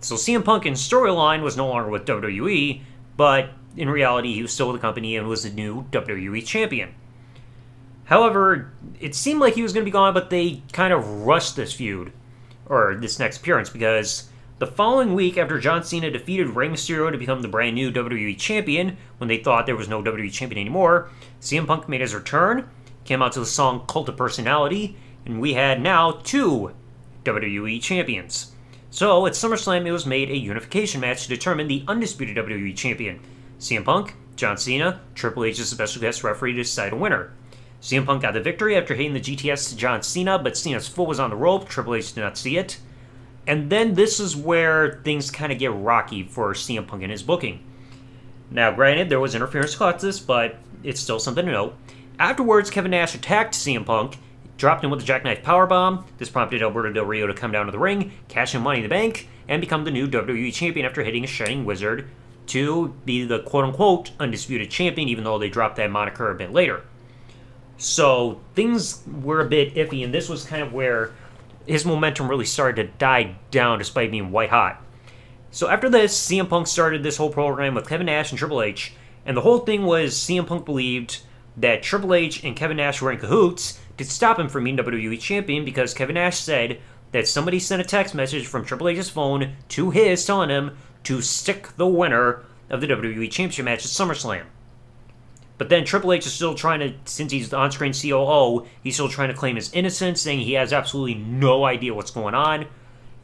So 0.00 0.14
CM 0.14 0.44
Punk 0.44 0.66
in 0.66 0.74
storyline 0.74 1.42
was 1.42 1.56
no 1.56 1.68
longer 1.68 1.90
with 1.90 2.06
WWE, 2.06 2.82
but 3.16 3.50
in 3.76 3.88
reality 3.88 4.34
he 4.34 4.42
was 4.42 4.52
still 4.52 4.68
with 4.68 4.76
the 4.76 4.86
company 4.86 5.16
and 5.16 5.26
was 5.26 5.42
the 5.42 5.50
new 5.50 5.84
WWE 5.90 6.44
Champion. 6.44 6.94
However, 8.04 8.72
it 9.00 9.14
seemed 9.14 9.40
like 9.40 9.54
he 9.54 9.62
was 9.62 9.72
going 9.72 9.84
to 9.84 9.88
be 9.88 9.92
gone, 9.92 10.14
but 10.14 10.30
they 10.30 10.62
kind 10.72 10.92
of 10.92 11.26
rushed 11.26 11.56
this 11.56 11.72
feud, 11.72 12.12
or 12.66 12.94
this 12.94 13.18
next 13.18 13.38
appearance, 13.38 13.68
because 13.68 14.27
the 14.58 14.66
following 14.66 15.14
week, 15.14 15.38
after 15.38 15.60
John 15.60 15.84
Cena 15.84 16.10
defeated 16.10 16.48
Rey 16.48 16.68
Mysterio 16.68 17.12
to 17.12 17.18
become 17.18 17.42
the 17.42 17.48
brand 17.48 17.76
new 17.76 17.92
WWE 17.92 18.36
Champion, 18.36 18.96
when 19.18 19.28
they 19.28 19.38
thought 19.38 19.66
there 19.66 19.76
was 19.76 19.88
no 19.88 20.02
WWE 20.02 20.32
Champion 20.32 20.60
anymore, 20.60 21.10
CM 21.40 21.66
Punk 21.66 21.88
made 21.88 22.00
his 22.00 22.14
return, 22.14 22.68
came 23.04 23.22
out 23.22 23.32
to 23.32 23.40
the 23.40 23.46
song 23.46 23.84
Cult 23.86 24.08
of 24.08 24.16
Personality, 24.16 24.96
and 25.24 25.40
we 25.40 25.54
had 25.54 25.80
now 25.80 26.10
two 26.10 26.72
WWE 27.24 27.80
Champions. 27.80 28.52
So 28.90 29.26
at 29.26 29.34
SummerSlam, 29.34 29.86
it 29.86 29.92
was 29.92 30.06
made 30.06 30.30
a 30.30 30.36
unification 30.36 31.00
match 31.00 31.22
to 31.22 31.28
determine 31.28 31.68
the 31.68 31.84
undisputed 31.86 32.36
WWE 32.36 32.76
Champion. 32.76 33.20
CM 33.60 33.84
Punk, 33.84 34.14
John 34.34 34.56
Cena, 34.56 35.00
Triple 35.14 35.44
H 35.44 35.60
as 35.60 35.68
special 35.68 36.00
guest 36.00 36.24
referee 36.24 36.54
to 36.54 36.62
decide 36.62 36.92
a 36.92 36.96
winner. 36.96 37.32
CM 37.80 38.06
Punk 38.06 38.22
got 38.22 38.34
the 38.34 38.40
victory 38.40 38.76
after 38.76 38.94
hitting 38.94 39.14
the 39.14 39.20
GTS 39.20 39.68
to 39.68 39.76
John 39.76 40.02
Cena, 40.02 40.38
but 40.38 40.56
Cena's 40.56 40.88
foot 40.88 41.06
was 41.06 41.20
on 41.20 41.30
the 41.30 41.36
rope. 41.36 41.68
Triple 41.68 41.94
H 41.94 42.12
did 42.12 42.22
not 42.22 42.36
see 42.36 42.56
it. 42.56 42.78
And 43.48 43.70
then 43.70 43.94
this 43.94 44.20
is 44.20 44.36
where 44.36 45.00
things 45.04 45.30
kind 45.30 45.50
of 45.50 45.58
get 45.58 45.72
rocky 45.72 46.22
for 46.22 46.52
CM 46.52 46.86
Punk 46.86 47.02
and 47.02 47.10
his 47.10 47.22
booking. 47.22 47.64
Now, 48.50 48.70
granted, 48.70 49.08
there 49.08 49.20
was 49.20 49.34
interference 49.34 49.74
caused 49.74 50.00
this, 50.00 50.20
but 50.20 50.58
it's 50.84 51.00
still 51.00 51.18
something 51.18 51.46
to 51.46 51.52
note. 51.52 51.74
Afterwards, 52.18 52.70
Kevin 52.70 52.90
Nash 52.90 53.14
attacked 53.14 53.54
CM 53.54 53.86
Punk, 53.86 54.18
dropped 54.58 54.84
him 54.84 54.90
with 54.90 55.00
a 55.00 55.04
jackknife 55.04 55.42
powerbomb. 55.42 56.04
This 56.18 56.28
prompted 56.28 56.62
Alberto 56.62 56.92
Del 56.92 57.04
Rio 57.06 57.26
to 57.26 57.32
come 57.32 57.50
down 57.50 57.66
to 57.66 57.72
the 57.72 57.78
ring, 57.78 58.12
cash 58.28 58.54
in 58.54 58.60
Money 58.60 58.78
in 58.78 58.82
the 58.82 58.88
Bank, 58.90 59.28
and 59.48 59.62
become 59.62 59.84
the 59.84 59.90
new 59.90 60.06
WWE 60.06 60.52
Champion 60.52 60.84
after 60.84 61.02
hitting 61.02 61.24
a 61.24 61.26
Shining 61.26 61.64
Wizard 61.64 62.06
to 62.48 62.94
be 63.04 63.24
the 63.24 63.38
quote 63.40 63.64
unquote 63.64 64.10
undisputed 64.20 64.70
champion, 64.70 65.08
even 65.08 65.24
though 65.24 65.38
they 65.38 65.48
dropped 65.48 65.76
that 65.76 65.90
moniker 65.90 66.30
a 66.30 66.34
bit 66.34 66.52
later. 66.52 66.82
So 67.76 68.40
things 68.54 69.02
were 69.22 69.40
a 69.40 69.48
bit 69.48 69.74
iffy, 69.74 70.04
and 70.04 70.12
this 70.12 70.28
was 70.28 70.44
kind 70.44 70.62
of 70.62 70.72
where 70.72 71.12
his 71.68 71.84
momentum 71.84 72.28
really 72.28 72.44
started 72.44 72.82
to 72.82 72.98
die 72.98 73.36
down 73.50 73.78
despite 73.78 74.10
being 74.10 74.30
white 74.30 74.50
hot. 74.50 74.82
So 75.50 75.68
after 75.68 75.88
this, 75.88 76.18
CM 76.18 76.48
Punk 76.48 76.66
started 76.66 77.02
this 77.02 77.16
whole 77.16 77.30
program 77.30 77.74
with 77.74 77.88
Kevin 77.88 78.06
Nash 78.06 78.30
and 78.30 78.38
Triple 78.38 78.62
H, 78.62 78.92
and 79.24 79.36
the 79.36 79.42
whole 79.42 79.58
thing 79.58 79.84
was 79.84 80.14
CM 80.14 80.46
Punk 80.46 80.64
believed 80.64 81.20
that 81.56 81.82
Triple 81.82 82.14
H 82.14 82.44
and 82.44 82.56
Kevin 82.56 82.76
Nash 82.76 83.02
were 83.02 83.12
in 83.12 83.18
cahoots 83.18 83.80
to 83.96 84.04
stop 84.04 84.38
him 84.38 84.48
from 84.48 84.64
being 84.64 84.76
WWE 84.76 85.20
champion 85.20 85.64
because 85.64 85.94
Kevin 85.94 86.14
Nash 86.14 86.38
said 86.38 86.80
that 87.12 87.26
somebody 87.26 87.58
sent 87.58 87.82
a 87.82 87.84
text 87.84 88.14
message 88.14 88.46
from 88.46 88.64
Triple 88.64 88.88
H's 88.88 89.10
phone 89.10 89.54
to 89.68 89.90
his 89.90 90.24
telling 90.24 90.50
him 90.50 90.76
to 91.04 91.20
stick 91.20 91.76
the 91.76 91.86
winner 91.86 92.42
of 92.70 92.80
the 92.80 92.86
WWE 92.86 93.30
Championship 93.30 93.64
match 93.64 93.84
at 93.84 93.90
SummerSlam. 93.90 94.44
But 95.58 95.68
then 95.68 95.84
Triple 95.84 96.12
H 96.12 96.24
is 96.24 96.32
still 96.32 96.54
trying 96.54 96.80
to, 96.80 96.94
since 97.04 97.32
he's 97.32 97.50
the 97.50 97.56
on 97.56 97.72
screen 97.72 97.92
COO, 97.92 98.64
he's 98.82 98.94
still 98.94 99.08
trying 99.08 99.28
to 99.28 99.34
claim 99.34 99.56
his 99.56 99.72
innocence, 99.72 100.22
saying 100.22 100.40
he 100.40 100.52
has 100.52 100.72
absolutely 100.72 101.14
no 101.14 101.64
idea 101.64 101.92
what's 101.92 102.12
going 102.12 102.34
on. 102.34 102.66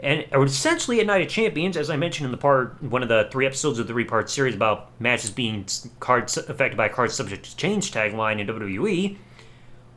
And 0.01 0.27
essentially, 0.35 1.01
at 1.01 1.07
Night 1.07 1.23
of 1.23 1.29
Champions, 1.29 1.77
as 1.77 1.89
I 1.89 1.97
mentioned 1.97 2.27
in 2.27 2.33
the 2.33 2.37
part, 2.37 2.83
one 2.83 3.03
of 3.03 3.09
the 3.09 3.29
three 3.31 3.47
episodes 3.47 3.79
of 3.79 3.87
the 3.87 3.93
three 3.93 4.05
part 4.05 4.29
series 4.29 4.55
about 4.55 4.91
matches 5.01 5.31
being 5.31 5.65
cards 6.01 6.37
affected 6.37 6.77
by 6.77 6.89
cards 6.89 7.15
subject 7.15 7.45
to 7.47 7.57
change 7.57 7.93
tagline 7.93 8.41
in 8.41 8.49
WWE, 8.49 9.17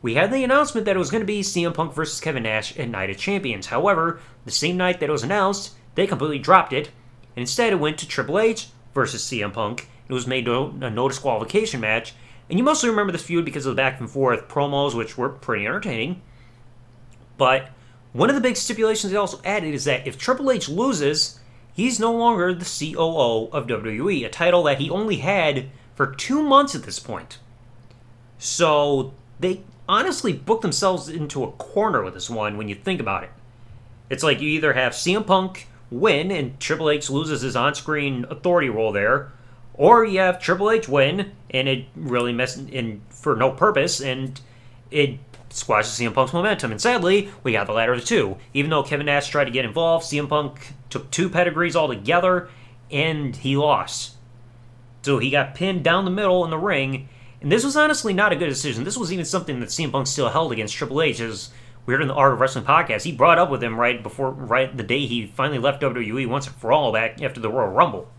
we 0.04 0.14
had 0.14 0.32
the 0.32 0.44
announcement 0.44 0.86
that 0.86 0.96
it 0.96 1.00
was 1.00 1.10
going 1.10 1.22
to 1.22 1.28
be 1.28 1.42
CM 1.42 1.74
Punk 1.74 1.94
versus 1.94 2.22
Kevin 2.22 2.44
Nash 2.44 2.78
at 2.78 2.88
Night 2.88 3.10
of 3.10 3.18
Champions. 3.18 3.66
However, 3.66 4.20
the 4.46 4.52
same 4.52 4.78
night 4.78 5.00
that 5.00 5.10
it 5.10 5.12
was 5.12 5.24
announced, 5.24 5.74
they 5.96 6.06
completely 6.06 6.40
dropped 6.40 6.72
it, 6.72 6.92
and 7.36 7.42
instead 7.42 7.74
it 7.74 7.78
went 7.78 7.98
to 7.98 8.08
Triple 8.08 8.40
H 8.40 8.68
versus 8.94 9.24
CM 9.24 9.52
Punk. 9.52 9.90
It 10.08 10.14
was 10.14 10.28
made 10.28 10.48
a 10.48 10.90
no 10.90 11.10
disqualification 11.10 11.82
match, 11.82 12.14
and 12.50 12.58
you 12.58 12.64
mostly 12.64 12.90
remember 12.90 13.12
this 13.12 13.24
feud 13.24 13.46
because 13.46 13.66
of 13.66 13.76
the 13.76 13.82
back 13.82 14.00
and 14.00 14.10
forth 14.10 14.48
promos, 14.48 14.96
which 14.96 15.18
were 15.18 15.30
pretty 15.30 15.66
entertaining. 15.66 16.22
But 17.38 17.70
one 18.14 18.30
of 18.30 18.36
the 18.36 18.42
big 18.42 18.56
stipulations 18.56 19.12
they 19.12 19.18
also 19.18 19.42
added 19.44 19.74
is 19.74 19.86
that 19.86 20.08
if 20.08 20.18
Triple 20.18 20.52
H 20.52 20.70
loses, 20.70 21.40
he's 21.74 22.00
no 22.00 22.14
longer 22.14 22.54
the 22.54 22.66
COO 22.66 23.50
of 23.52 23.68
WWE, 23.68 24.26
a 24.26 24.30
title 24.30 24.64
that 24.64 24.80
he 24.80 24.90
only 24.90 25.18
had 25.18 25.70
for 25.96 26.08
two 26.08 26.42
months 26.42 26.74
at 26.74 26.84
this 26.84 27.00
point. 27.00 27.38
So 28.38 29.14
they 29.40 29.64
honestly 29.90 30.34
booked 30.34 30.62
themselves 30.62 31.10
into 31.10 31.44
a 31.44 31.52
corner 31.54 32.04
with 32.04 32.14
this 32.14 32.30
one 32.30 32.58
when 32.58 32.70
you 32.70 32.76
think 32.76 33.00
about 33.00 33.24
it. 33.24 33.32
It's 34.10 34.24
like 34.24 34.42
you 34.42 34.50
either 34.50 34.74
have 34.74 34.94
CM 34.94 35.26
Punk 35.26 35.68
win 35.92 36.32
and 36.32 36.60
Triple 36.60 36.90
H 36.90 37.10
loses 37.10 37.42
his 37.42 37.56
on 37.56 37.76
screen 37.76 38.26
authority 38.30 38.70
role 38.70 38.92
there, 38.92 39.32
or 39.78 40.04
you 40.04 40.20
have 40.20 40.40
Triple 40.40 40.72
H 40.72 40.90
win 40.90 41.32
and 41.50 41.68
it 41.68 41.86
really 41.96 42.34
messes 42.34 42.68
in 42.70 43.02
for 43.10 43.36
no 43.36 43.52
purpose 43.52 44.02
and 44.02 44.40
it 44.92 45.20
squashes 45.50 45.92
CM 45.92 46.14
Punk's 46.14 46.34
momentum. 46.34 46.72
And 46.72 46.82
sadly, 46.82 47.32
we 47.44 47.52
got 47.52 47.68
the 47.68 47.74
latter 47.74 47.94
of 47.94 48.00
the 48.00 48.06
two. 48.06 48.38
Even 48.54 48.72
though 48.72 48.84
Kevin 48.84 49.06
Nash 49.06 49.30
tried 49.30 49.46
to 49.46 49.52
get 49.52 49.66
involved, 49.66 50.06
CM 50.06 50.28
Punk 50.28 50.74
took 50.90 51.10
two 51.12 51.30
pedigrees 51.30 51.76
altogether 51.76 52.50
and 52.92 53.36
he 53.36 53.56
lost. 53.56 54.16
So 55.04 55.20
he 55.20 55.30
got 55.30 55.56
pinned 55.56 55.84
down 55.84 56.06
the 56.06 56.12
middle 56.12 56.44
in 56.44 56.50
the 56.50 56.58
ring. 56.58 57.08
And 57.40 57.52
this 57.52 57.64
was 57.64 57.78
honestly 57.78 58.14
not 58.14 58.32
a 58.32 58.36
good 58.36 58.50
decision. 58.50 58.84
This 58.84 58.98
was 58.98 59.14
even 59.14 59.26
something 59.26 59.60
that 59.60 59.70
CM 59.70 59.92
Punk 59.92 60.08
still 60.08 60.30
held 60.30 60.52
against 60.52 60.76
Triple 60.76 61.02
H. 61.02 61.20
As 61.20 61.50
we 61.86 61.94
heard 61.94 62.02
in 62.02 62.08
the 62.08 62.14
Art 62.14 62.34
of 62.34 62.40
Wrestling 62.40 62.66
podcast, 62.66 63.04
he 63.04 63.12
brought 63.12 63.38
up 63.38 63.50
with 63.50 63.64
him 63.64 63.80
right 63.80 64.02
before, 64.02 64.32
right 64.32 64.76
the 64.76 64.84
day 64.84 65.06
he 65.06 65.28
finally 65.28 65.60
left 65.60 65.82
WWE 65.82 66.28
once 66.28 66.48
and 66.48 66.56
for 66.56 66.72
all 66.72 66.92
back 66.92 67.22
after 67.22 67.40
the 67.40 67.50
Royal 67.50 67.70
Rumble. 67.70 68.10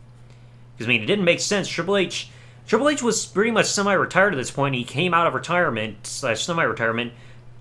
Because 0.78 0.86
I 0.86 0.90
mean, 0.90 1.02
it 1.02 1.06
didn't 1.06 1.24
make 1.24 1.40
sense. 1.40 1.66
Triple 1.68 1.96
H, 1.96 2.30
Triple 2.68 2.88
H 2.88 3.02
was 3.02 3.26
pretty 3.26 3.50
much 3.50 3.66
semi-retired 3.66 4.32
at 4.32 4.36
this 4.36 4.52
point. 4.52 4.76
He 4.76 4.84
came 4.84 5.12
out 5.12 5.26
of 5.26 5.34
retirement 5.34 6.06
slash 6.06 6.44
semi-retirement 6.44 7.12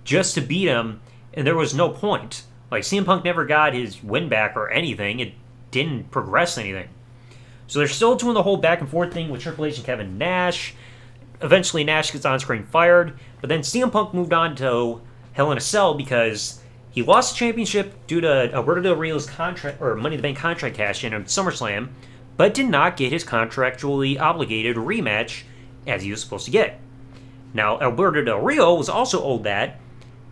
just 0.04 0.36
to 0.36 0.40
beat 0.40 0.68
him, 0.68 1.00
and 1.34 1.44
there 1.44 1.56
was 1.56 1.74
no 1.74 1.88
point. 1.88 2.44
Like 2.70 2.84
CM 2.84 3.04
Punk 3.04 3.24
never 3.24 3.44
got 3.44 3.74
his 3.74 4.02
win 4.04 4.28
back 4.28 4.54
or 4.54 4.70
anything. 4.70 5.18
It 5.18 5.32
didn't 5.72 6.12
progress 6.12 6.56
anything. 6.56 6.88
So 7.66 7.80
they're 7.80 7.88
still 7.88 8.14
doing 8.14 8.34
the 8.34 8.44
whole 8.44 8.56
back 8.56 8.80
and 8.80 8.88
forth 8.88 9.12
thing 9.12 9.28
with 9.28 9.42
Triple 9.42 9.66
H 9.66 9.78
and 9.78 9.84
Kevin 9.84 10.16
Nash. 10.16 10.74
Eventually, 11.42 11.84
Nash 11.84 12.12
gets 12.12 12.24
on 12.24 12.38
screen 12.38 12.64
fired, 12.64 13.18
but 13.40 13.48
then 13.48 13.60
CM 13.60 13.90
Punk 13.90 14.14
moved 14.14 14.32
on 14.32 14.54
to 14.56 15.00
Hell 15.32 15.52
in 15.52 15.58
a 15.58 15.60
Cell 15.60 15.94
because 15.94 16.60
he 16.90 17.02
lost 17.02 17.32
the 17.32 17.38
championship 17.38 18.06
due 18.06 18.20
to 18.20 18.52
Alberto 18.52 18.80
Del 18.80 18.96
Rio's 18.96 19.26
contract 19.26 19.80
or 19.80 19.94
Money 19.94 20.16
in 20.16 20.18
the 20.20 20.22
Bank 20.22 20.38
contract 20.38 20.76
cash 20.76 21.04
in 21.04 21.14
at 21.14 21.26
SummerSlam, 21.26 21.88
but 22.38 22.54
did 22.54 22.68
not 22.68 22.96
get 22.96 23.12
his 23.12 23.24
contractually 23.24 24.18
obligated 24.18 24.76
rematch 24.76 25.42
as 25.86 26.02
he 26.02 26.10
was 26.10 26.22
supposed 26.22 26.46
to 26.46 26.50
get. 26.50 26.80
Now, 27.52 27.78
Alberto 27.80 28.22
Del 28.22 28.40
Rio 28.40 28.74
was 28.74 28.88
also 28.88 29.22
owed 29.22 29.44
that 29.44 29.80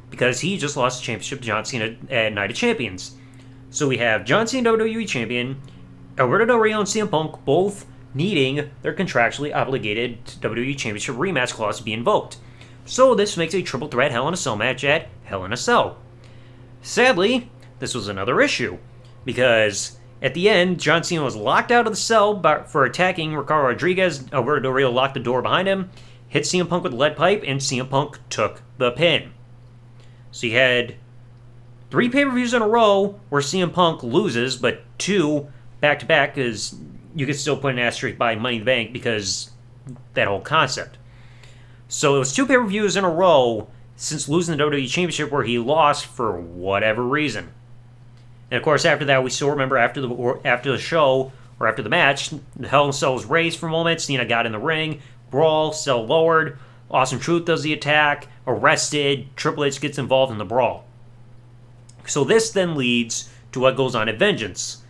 because 0.08 0.40
he 0.40 0.56
just 0.56 0.76
lost 0.76 1.00
the 1.00 1.04
championship 1.04 1.40
to 1.40 1.46
John 1.46 1.64
Cena 1.64 1.96
at 2.08 2.32
Night 2.32 2.50
of 2.50 2.56
Champions. 2.56 3.16
So 3.70 3.88
we 3.88 3.98
have 3.98 4.24
John 4.24 4.46
Cena 4.46 4.70
WWE 4.70 5.06
champion, 5.08 5.60
Alberto 6.16 6.46
Del 6.46 6.58
Rio 6.58 6.78
and 6.78 6.88
CM 6.88 7.10
Punk 7.10 7.44
both 7.44 7.84
needing 8.14 8.70
their 8.82 8.94
contractually 8.94 9.54
obligated 9.54 10.24
WWE 10.24 10.78
Championship 10.78 11.16
rematch 11.16 11.52
clause 11.52 11.78
to 11.78 11.84
be 11.84 11.92
invoked. 11.92 12.38
So 12.84 13.14
this 13.14 13.36
makes 13.36 13.54
a 13.54 13.62
triple 13.62 13.88
threat 13.88 14.12
Hell 14.12 14.28
in 14.28 14.34
a 14.34 14.36
Cell 14.36 14.56
match 14.56 14.84
at 14.84 15.08
Hell 15.24 15.44
in 15.44 15.52
a 15.52 15.56
Cell. 15.56 15.98
Sadly, 16.82 17.50
this 17.80 17.94
was 17.94 18.06
another 18.06 18.40
issue 18.40 18.78
because 19.24 19.95
at 20.22 20.34
the 20.34 20.48
end, 20.48 20.80
John 20.80 21.04
Cena 21.04 21.22
was 21.22 21.36
locked 21.36 21.70
out 21.70 21.86
of 21.86 21.92
the 21.92 21.96
cell 21.96 22.40
for 22.68 22.84
attacking 22.84 23.34
Ricardo 23.34 23.68
Rodriguez. 23.68 24.24
Alberto 24.32 24.62
Del 24.62 24.72
Rio 24.72 24.90
locked 24.90 25.14
the 25.14 25.20
door 25.20 25.42
behind 25.42 25.68
him, 25.68 25.90
hit 26.28 26.44
CM 26.44 26.68
Punk 26.68 26.84
with 26.84 26.94
a 26.94 26.96
lead 26.96 27.16
pipe, 27.16 27.42
and 27.46 27.60
CM 27.60 27.90
Punk 27.90 28.18
took 28.30 28.62
the 28.78 28.90
pin. 28.92 29.32
So 30.30 30.46
you 30.46 30.54
had 30.54 30.96
three 31.90 32.08
pay 32.08 32.24
per 32.24 32.30
views 32.30 32.54
in 32.54 32.62
a 32.62 32.68
row 32.68 33.20
where 33.28 33.42
CM 33.42 33.72
Punk 33.72 34.02
loses, 34.02 34.56
but 34.56 34.82
two 34.98 35.48
back 35.80 35.98
to 35.98 36.06
back 36.06 36.38
is 36.38 36.76
you 37.14 37.26
could 37.26 37.36
still 37.36 37.56
put 37.56 37.74
an 37.74 37.78
asterisk 37.78 38.16
by 38.16 38.34
Money 38.36 38.56
in 38.56 38.62
the 38.62 38.66
Bank 38.66 38.92
because 38.92 39.50
that 40.14 40.28
whole 40.28 40.40
concept. 40.40 40.98
So 41.88 42.16
it 42.16 42.18
was 42.18 42.32
two 42.32 42.46
pay 42.46 42.56
per 42.56 42.64
views 42.66 42.96
in 42.96 43.04
a 43.04 43.10
row 43.10 43.68
since 43.96 44.28
losing 44.28 44.56
the 44.56 44.64
WWE 44.64 44.88
Championship 44.88 45.30
where 45.30 45.44
he 45.44 45.58
lost 45.58 46.06
for 46.06 46.38
whatever 46.40 47.02
reason. 47.02 47.52
And 48.50 48.58
of 48.58 48.62
course, 48.62 48.84
after 48.84 49.04
that, 49.06 49.24
we 49.24 49.30
still 49.30 49.50
remember 49.50 49.76
after 49.76 50.00
the 50.00 50.40
after 50.44 50.72
the 50.72 50.78
show 50.78 51.32
or 51.58 51.66
after 51.66 51.82
the 51.82 51.88
match, 51.88 52.30
the 52.56 52.68
Hell 52.68 52.86
in 52.86 52.92
Cell 52.92 53.14
was 53.14 53.24
raised 53.24 53.58
for 53.58 53.66
a 53.66 53.70
moment. 53.70 54.00
Cena 54.00 54.24
got 54.24 54.46
in 54.46 54.52
the 54.52 54.58
ring, 54.58 55.00
brawl, 55.30 55.72
cell 55.72 56.04
lowered. 56.04 56.58
Awesome 56.90 57.18
Truth 57.18 57.46
does 57.46 57.62
the 57.62 57.72
attack, 57.72 58.28
arrested. 58.46 59.28
Triple 59.36 59.64
H 59.64 59.80
gets 59.80 59.98
involved 59.98 60.30
in 60.30 60.38
the 60.38 60.44
brawl. 60.44 60.84
So 62.06 62.22
this 62.22 62.50
then 62.50 62.76
leads 62.76 63.28
to 63.52 63.60
what 63.60 63.76
goes 63.76 63.94
on 63.94 64.08
at 64.08 64.18
Vengeance. 64.18 64.82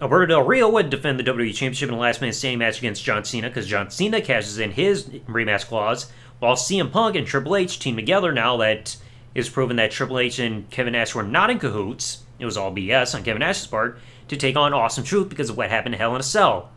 Alberto 0.00 0.26
Del 0.26 0.42
Rio 0.42 0.68
would 0.68 0.90
defend 0.90 1.18
the 1.18 1.24
WWE 1.24 1.54
Championship 1.54 1.88
in 1.88 1.94
a 1.94 1.98
last 1.98 2.20
minute 2.20 2.34
standing 2.34 2.58
match 2.58 2.78
against 2.78 3.04
John 3.04 3.24
Cena 3.24 3.48
because 3.48 3.66
John 3.66 3.90
Cena 3.90 4.20
cashes 4.20 4.58
in 4.58 4.72
his 4.72 5.04
rematch 5.04 5.66
clause, 5.66 6.10
while 6.40 6.56
CM 6.56 6.90
Punk 6.90 7.14
and 7.14 7.26
Triple 7.26 7.56
H 7.56 7.78
team 7.78 7.96
together 7.96 8.32
now 8.32 8.56
that 8.56 8.96
is 9.34 9.48
proven 9.48 9.76
that 9.76 9.92
Triple 9.92 10.18
H 10.18 10.38
and 10.38 10.68
Kevin 10.70 10.92
Nash 10.92 11.14
were 11.14 11.22
not 11.22 11.50
in 11.50 11.58
cahoots. 11.58 12.23
It 12.38 12.44
was 12.44 12.56
all 12.56 12.74
BS 12.74 13.14
on 13.14 13.24
Kevin 13.24 13.40
Nash's 13.40 13.66
part 13.66 13.98
to 14.28 14.36
take 14.36 14.56
on 14.56 14.72
Awesome 14.72 15.04
Truth 15.04 15.28
because 15.28 15.50
of 15.50 15.56
what 15.56 15.70
happened 15.70 15.92
to 15.92 15.98
Hell 15.98 16.14
in 16.14 16.20
a 16.20 16.24
Cell. 16.24 16.70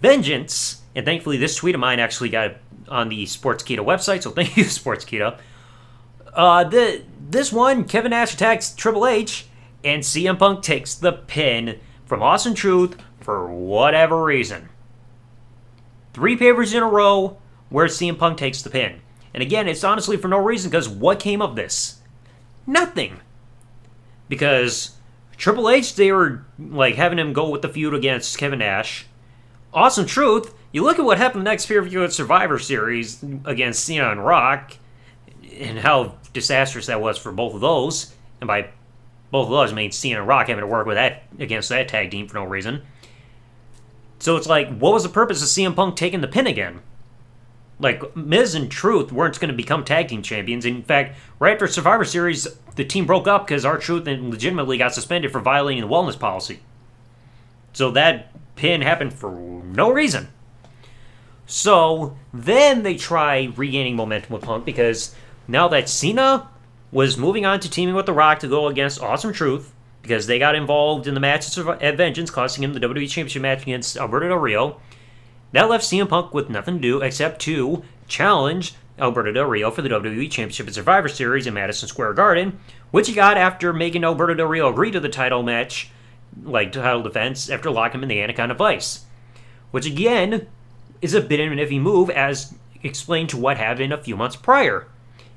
Vengeance, 0.00 0.82
and 0.94 1.04
thankfully 1.04 1.36
this 1.36 1.56
tweet 1.56 1.74
of 1.74 1.80
mine 1.80 2.00
actually 2.00 2.28
got 2.28 2.56
on 2.88 3.08
the 3.08 3.26
Sports 3.26 3.64
Sportskeeda 3.64 3.84
website, 3.84 4.22
so 4.22 4.30
thank 4.30 4.56
you, 4.56 4.64
Sportskeeda. 4.64 5.38
Uh, 6.32 6.64
the 6.64 7.02
this 7.30 7.52
one, 7.52 7.84
Kevin 7.84 8.10
Nash 8.10 8.34
attacks 8.34 8.74
Triple 8.74 9.06
H, 9.06 9.46
and 9.82 10.02
CM 10.02 10.38
Punk 10.38 10.62
takes 10.62 10.94
the 10.94 11.12
pin 11.12 11.80
from 12.06 12.22
Awesome 12.22 12.54
Truth 12.54 12.96
for 13.20 13.50
whatever 13.50 14.22
reason. 14.22 14.68
Three 16.12 16.36
papers 16.36 16.74
in 16.74 16.82
a 16.82 16.88
row 16.88 17.38
where 17.70 17.86
CM 17.86 18.18
Punk 18.18 18.38
takes 18.38 18.62
the 18.62 18.70
pin. 18.70 19.00
And 19.32 19.42
again, 19.42 19.66
it's 19.66 19.82
honestly 19.82 20.16
for 20.16 20.28
no 20.28 20.38
reason 20.38 20.70
because 20.70 20.88
what 20.88 21.18
came 21.18 21.42
of 21.42 21.56
this? 21.56 22.00
Nothing. 22.66 23.20
Because 24.28 24.96
Triple 25.36 25.68
H, 25.68 25.94
they 25.94 26.12
were 26.12 26.44
like 26.58 26.94
having 26.94 27.18
him 27.18 27.32
go 27.32 27.48
with 27.48 27.62
the 27.62 27.68
feud 27.68 27.94
against 27.94 28.38
Kevin 28.38 28.60
Nash. 28.60 29.06
Awesome 29.72 30.06
Truth, 30.06 30.54
you 30.72 30.82
look 30.82 30.98
at 30.98 31.04
what 31.04 31.18
happened 31.18 31.44
next 31.44 31.66
pay 31.66 31.74
per 31.74 32.04
at 32.04 32.12
Survivor 32.12 32.58
Series 32.58 33.22
against 33.44 33.84
Cena 33.84 34.10
and 34.10 34.24
Rock, 34.24 34.76
and 35.58 35.78
how 35.78 36.16
disastrous 36.32 36.86
that 36.86 37.00
was 37.00 37.18
for 37.18 37.32
both 37.32 37.54
of 37.54 37.60
those. 37.60 38.14
And 38.40 38.48
by 38.48 38.70
both 39.30 39.46
of 39.46 39.52
those, 39.52 39.72
I 39.72 39.74
mean 39.74 39.92
Cena 39.92 40.20
and 40.20 40.28
Rock 40.28 40.48
having 40.48 40.62
to 40.62 40.66
work 40.66 40.86
with 40.86 40.96
that 40.96 41.24
against 41.38 41.68
that 41.68 41.88
tag 41.88 42.10
team 42.10 42.28
for 42.28 42.34
no 42.34 42.44
reason. 42.44 42.82
So 44.18 44.36
it's 44.36 44.46
like, 44.46 44.76
what 44.78 44.92
was 44.92 45.02
the 45.02 45.08
purpose 45.08 45.42
of 45.42 45.48
CM 45.48 45.76
Punk 45.76 45.96
taking 45.96 46.20
the 46.20 46.28
pin 46.28 46.46
again? 46.46 46.80
Like 47.84 48.16
Miz 48.16 48.54
and 48.54 48.70
Truth 48.70 49.12
weren't 49.12 49.38
going 49.38 49.50
to 49.50 49.54
become 49.54 49.84
tag 49.84 50.08
team 50.08 50.22
champions. 50.22 50.64
In 50.64 50.82
fact, 50.82 51.18
right 51.38 51.52
after 51.52 51.66
Survivor 51.68 52.06
Series, 52.06 52.48
the 52.76 52.84
team 52.84 53.04
broke 53.04 53.28
up 53.28 53.46
because 53.46 53.66
R-Truth 53.66 54.06
legitimately 54.06 54.78
got 54.78 54.94
suspended 54.94 55.30
for 55.30 55.40
violating 55.40 55.82
the 55.82 55.88
wellness 55.88 56.18
policy. 56.18 56.60
So 57.74 57.90
that 57.90 58.32
pin 58.56 58.80
happened 58.80 59.12
for 59.12 59.32
no 59.32 59.92
reason. 59.92 60.28
So 61.44 62.16
then 62.32 62.84
they 62.84 62.96
try 62.96 63.52
regaining 63.54 63.96
momentum 63.96 64.32
with 64.32 64.44
Punk 64.44 64.64
because 64.64 65.14
now 65.46 65.68
that 65.68 65.90
Cena 65.90 66.48
was 66.90 67.18
moving 67.18 67.44
on 67.44 67.60
to 67.60 67.68
teaming 67.68 67.94
with 67.94 68.06
The 68.06 68.14
Rock 68.14 68.38
to 68.38 68.48
go 68.48 68.68
against 68.68 69.02
Awesome 69.02 69.34
Truth 69.34 69.74
because 70.00 70.26
they 70.26 70.38
got 70.38 70.54
involved 70.54 71.06
in 71.06 71.12
the 71.12 71.20
match 71.20 71.58
at 71.58 71.96
Vengeance, 71.98 72.30
costing 72.30 72.64
him 72.64 72.72
the 72.72 72.80
WWE 72.80 73.10
Championship 73.10 73.42
match 73.42 73.60
against 73.60 73.98
Alberto 73.98 74.28
Del 74.28 74.38
Rio. 74.38 74.80
That 75.54 75.70
left 75.70 75.84
CM 75.84 76.08
Punk 76.08 76.34
with 76.34 76.50
nothing 76.50 76.74
to 76.74 76.80
do 76.80 77.00
except 77.00 77.40
to 77.42 77.84
challenge 78.08 78.74
Alberto 78.98 79.30
Del 79.30 79.44
Rio 79.44 79.70
for 79.70 79.82
the 79.82 79.88
WWE 79.88 80.28
Championship 80.28 80.66
at 80.66 80.74
Survivor 80.74 81.06
Series 81.06 81.46
in 81.46 81.54
Madison 81.54 81.88
Square 81.88 82.14
Garden, 82.14 82.58
which 82.90 83.06
he 83.06 83.14
got 83.14 83.36
after 83.36 83.72
making 83.72 84.02
Alberto 84.02 84.34
Del 84.34 84.48
Rio 84.48 84.68
agree 84.68 84.90
to 84.90 84.98
the 84.98 85.08
title 85.08 85.44
match, 85.44 85.92
like 86.42 86.72
title 86.72 87.04
defense, 87.04 87.48
after 87.48 87.70
locking 87.70 88.00
him 88.00 88.02
in 88.02 88.08
the 88.08 88.20
Anaconda 88.20 88.54
Vice. 88.54 89.04
Which 89.70 89.86
again 89.86 90.48
is 91.00 91.14
a 91.14 91.20
bit 91.20 91.38
of 91.38 91.52
an 91.52 91.58
iffy 91.58 91.80
move, 91.80 92.10
as 92.10 92.56
explained 92.82 93.28
to 93.28 93.36
what 93.36 93.56
happened 93.56 93.92
a 93.92 94.02
few 94.02 94.16
months 94.16 94.34
prior. 94.34 94.88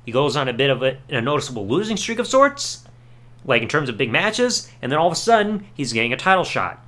He 0.04 0.10
goes 0.10 0.34
on 0.36 0.48
a 0.48 0.52
bit 0.52 0.70
of 0.70 0.82
a, 0.82 0.98
a 1.08 1.20
noticeable 1.20 1.68
losing 1.68 1.96
streak 1.96 2.18
of 2.18 2.26
sorts, 2.26 2.82
like 3.44 3.62
in 3.62 3.68
terms 3.68 3.88
of 3.88 3.96
big 3.96 4.10
matches, 4.10 4.68
and 4.82 4.90
then 4.90 4.98
all 4.98 5.06
of 5.06 5.12
a 5.12 5.16
sudden 5.16 5.68
he's 5.74 5.92
getting 5.92 6.12
a 6.12 6.16
title 6.16 6.42
shot. 6.42 6.84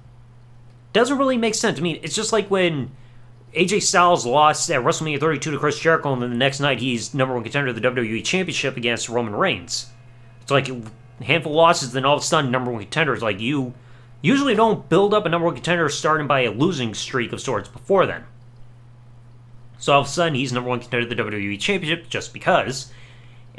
Doesn't 0.93 1.17
really 1.17 1.39
make 1.39 1.55
sense. 1.55 1.79
I 1.79 1.83
mean, 1.83 2.01
it's 2.03 2.17
just 2.17 2.33
like 2.33 2.51
when 2.51 2.91
AJ 3.55 3.83
Styles 3.83 4.25
lost 4.25 4.71
at 4.71 4.83
WrestleMania 4.83 5.19
32 5.19 5.51
to 5.51 5.59
Chris 5.59 5.79
Jericho, 5.79 6.13
and 6.13 6.23
then 6.23 6.31
the 6.31 6.37
next 6.37 6.61
night 6.61 6.81
he's 6.81 7.15
number 7.15 7.35
one 7.35 7.43
contender 7.43 7.73
to 7.73 7.81
the 7.81 7.89
WWE 7.89 8.25
Championship 8.25 8.77
against 8.77 9.09
Roman 9.09 9.35
Reigns. 9.35 9.91
It's 10.43 10.53
like 10.53 10.69
a 10.69 10.81
handful 11.25 11.53
of 11.53 11.57
losses, 11.57 11.93
then 11.93 12.05
all 12.05 12.17
of 12.17 12.23
a 12.23 12.25
sudden 12.25 12.51
number 12.51 12.71
one 12.71 12.83
contender 12.83 13.13
is 13.13 13.23
like 13.23 13.41
you 13.41 13.75
usually 14.23 14.55
don't 14.55 14.89
build 14.89 15.13
up 15.13 15.27
a 15.27 15.29
number 15.29 15.47
one 15.47 15.55
contender 15.55 15.89
starting 15.89 16.29
by 16.29 16.43
a 16.43 16.53
losing 16.53 16.95
streak 16.95 17.33
of 17.33 17.41
sorts 17.41 17.69
before 17.69 18.07
then. 18.07 18.25
So 19.79 19.95
all 19.95 20.03
of 20.03 20.07
a 20.07 20.11
sudden 20.11 20.35
he's 20.35 20.53
number 20.53 20.69
one 20.69 20.81
contender 20.81 21.09
to 21.09 21.15
the 21.15 21.23
WWE 21.23 21.59
Championship 21.59 22.09
just 22.09 22.33
because. 22.33 22.93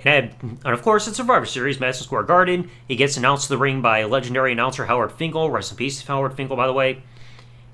And, 0.04 0.34
and 0.64 0.74
of 0.74 0.82
course, 0.84 1.08
it's 1.08 1.18
Survivor 1.18 1.46
Series, 1.46 1.80
Madison 1.80 2.06
Square 2.06 2.24
Garden. 2.24 2.70
He 2.88 2.96
gets 2.96 3.18
announced 3.18 3.44
to 3.44 3.50
the 3.50 3.58
ring 3.58 3.82
by 3.82 4.04
legendary 4.04 4.52
announcer 4.52 4.86
Howard 4.86 5.12
Finkel. 5.12 5.50
Rest 5.52 5.72
in 5.72 5.78
peace, 5.78 6.04
Howard 6.06 6.34
Finkel, 6.34 6.56
by 6.56 6.68
the 6.68 6.74
way. 6.74 7.04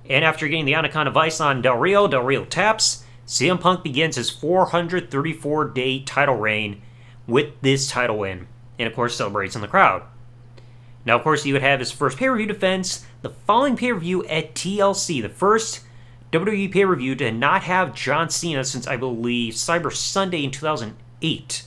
And 0.09 0.23
after 0.23 0.47
getting 0.47 0.65
the 0.65 0.75
Anaconda 0.75 1.11
Vice 1.11 1.41
on 1.41 1.61
Del 1.61 1.77
Rio, 1.77 2.07
Del 2.07 2.23
Rio 2.23 2.45
taps. 2.45 3.03
CM 3.27 3.59
Punk 3.59 3.83
begins 3.83 4.15
his 4.15 4.29
434 4.29 5.65
day 5.69 5.99
title 5.99 6.35
reign 6.35 6.81
with 7.27 7.59
this 7.61 7.89
title 7.89 8.19
win, 8.19 8.47
and 8.79 8.87
of 8.87 8.95
course 8.95 9.17
celebrates 9.17 9.53
in 9.53 9.61
the 9.61 9.67
crowd. 9.67 10.03
Now, 11.05 11.17
of 11.17 11.23
course, 11.23 11.43
he 11.43 11.51
would 11.51 11.61
have 11.61 11.79
his 11.79 11.91
first 11.91 12.17
pay 12.17 12.27
per 12.27 12.37
view 12.37 12.45
defense 12.45 13.05
the 13.21 13.29
following 13.29 13.75
pay 13.75 13.91
per 13.91 13.99
view 13.99 14.25
at 14.25 14.55
TLC, 14.55 15.21
the 15.21 15.29
first 15.29 15.81
WWE 16.31 16.71
pay 16.71 16.85
per 16.85 16.95
view 16.95 17.15
to 17.15 17.31
not 17.31 17.63
have 17.63 17.93
John 17.95 18.29
Cena 18.29 18.63
since 18.63 18.87
I 18.87 18.95
believe 18.95 19.53
Cyber 19.53 19.93
Sunday 19.93 20.43
in 20.43 20.51
2008. 20.51 21.63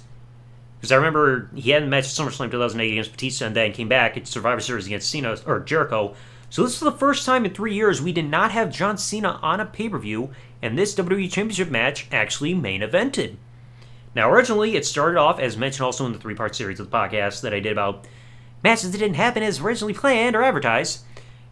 Because 0.78 0.92
I 0.92 0.97
remember 0.97 1.50
he 1.54 1.70
had 1.70 1.82
a 1.82 1.87
match 1.87 2.04
at 2.04 2.11
SummerSlam 2.11 2.50
2008 2.50 2.92
against 2.92 3.12
Batista 3.12 3.47
and 3.47 3.56
then 3.56 3.73
came 3.73 3.88
back 3.88 4.16
at 4.16 4.26
Survivor 4.26 4.61
Series 4.61 4.87
against 4.87 5.11
Cena 5.11 5.37
or 5.47 5.61
Jericho. 5.61 6.14
So 6.50 6.64
this 6.64 6.75
is 6.75 6.80
the 6.80 6.90
first 6.90 7.25
time 7.25 7.45
in 7.45 7.54
three 7.54 7.75
years 7.75 8.02
we 8.02 8.12
did 8.12 8.28
not 8.28 8.50
have 8.50 8.73
John 8.73 8.99
Cena 8.99 9.38
on 9.40 9.61
a 9.61 9.64
pay 9.64 9.88
per 9.88 9.99
view, 9.99 10.30
and 10.61 10.76
this 10.76 10.97
WWE 10.97 11.30
Championship 11.30 11.71
match 11.71 12.09
actually 12.11 12.54
main 12.54 12.80
evented. 12.80 13.37
Now, 14.16 14.28
originally, 14.28 14.75
it 14.75 14.85
started 14.85 15.16
off, 15.16 15.38
as 15.38 15.57
mentioned 15.57 15.85
also 15.85 16.04
in 16.07 16.12
the 16.12 16.19
three 16.19 16.35
part 16.35 16.57
series 16.57 16.80
of 16.80 16.90
the 16.90 16.97
podcast 16.97 17.42
that 17.42 17.54
I 17.54 17.61
did 17.61 17.71
about 17.71 18.04
matches 18.64 18.90
that 18.90 18.99
didn't 18.99 19.14
happen 19.14 19.45
as 19.45 19.61
originally 19.61 19.95
planned 19.95 20.35
or 20.35 20.42
advertised. 20.42 21.04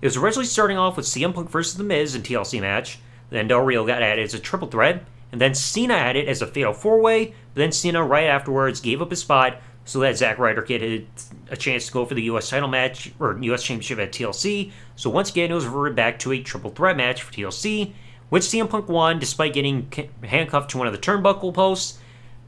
It 0.02 0.06
was 0.06 0.16
originally 0.16 0.46
starting 0.46 0.78
off 0.78 0.96
with 0.96 1.06
CM 1.06 1.32
Punk 1.32 1.48
versus 1.48 1.76
The 1.76 1.84
Miz 1.84 2.16
in 2.16 2.22
TLC 2.22 2.60
match, 2.60 2.98
then 3.30 3.46
Del 3.46 3.60
Rio 3.60 3.86
got 3.86 4.02
added 4.02 4.24
as 4.24 4.34
a 4.34 4.40
triple 4.40 4.68
threat, 4.68 5.04
and 5.30 5.40
then 5.40 5.54
Cena 5.54 5.94
added 5.94 6.28
as 6.28 6.42
a 6.42 6.46
fatal 6.46 6.72
four 6.72 7.00
way, 7.00 7.34
then 7.54 7.70
Cena 7.70 8.02
right 8.02 8.26
afterwards 8.26 8.80
gave 8.80 9.00
up 9.00 9.10
his 9.10 9.20
spot 9.20 9.60
so 9.84 10.00
that 10.00 10.18
Zack 10.18 10.38
Ryder 10.38 10.62
could 10.62 10.82
had 10.82 11.06
a 11.50 11.56
chance 11.56 11.86
to 11.86 11.92
go 11.92 12.04
for 12.04 12.14
the 12.14 12.22
U.S. 12.22 12.50
title 12.50 12.68
match 12.68 13.12
or 13.18 13.38
U.S. 13.42 13.62
Championship 13.62 13.98
at 13.98 14.12
TLC. 14.12 14.72
So 14.96 15.10
once 15.10 15.30
again, 15.30 15.50
it 15.50 15.54
was 15.54 15.66
reverted 15.66 15.96
back 15.96 16.18
to 16.20 16.32
a 16.32 16.42
triple 16.42 16.70
threat 16.70 16.96
match 16.96 17.22
for 17.22 17.32
TLC, 17.32 17.92
which 18.28 18.44
CM 18.44 18.68
Punk 18.68 18.88
won 18.88 19.18
despite 19.18 19.54
getting 19.54 19.90
handcuffed 20.22 20.70
to 20.70 20.78
one 20.78 20.86
of 20.86 20.92
the 20.92 20.98
turnbuckle 20.98 21.54
posts. 21.54 21.98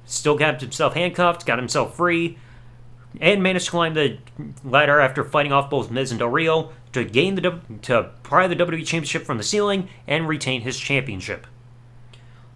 Still 0.04 0.36
got 0.36 0.60
himself 0.60 0.94
handcuffed, 0.94 1.46
got 1.46 1.58
himself 1.58 1.96
free, 1.96 2.36
and 3.20 3.42
managed 3.42 3.66
to 3.66 3.70
climb 3.70 3.94
the 3.94 4.18
ladder 4.64 5.00
after 5.00 5.24
fighting 5.24 5.52
off 5.52 5.70
both 5.70 5.90
Miz 5.90 6.10
and 6.10 6.18
Del 6.18 6.28
Rio 6.28 6.72
to 6.92 7.04
gain 7.04 7.36
the 7.36 7.60
to 7.82 8.10
pry 8.22 8.46
the 8.46 8.56
WWE 8.56 8.84
Championship 8.86 9.24
from 9.24 9.38
the 9.38 9.44
ceiling 9.44 9.88
and 10.06 10.28
retain 10.28 10.62
his 10.62 10.78
championship. 10.78 11.46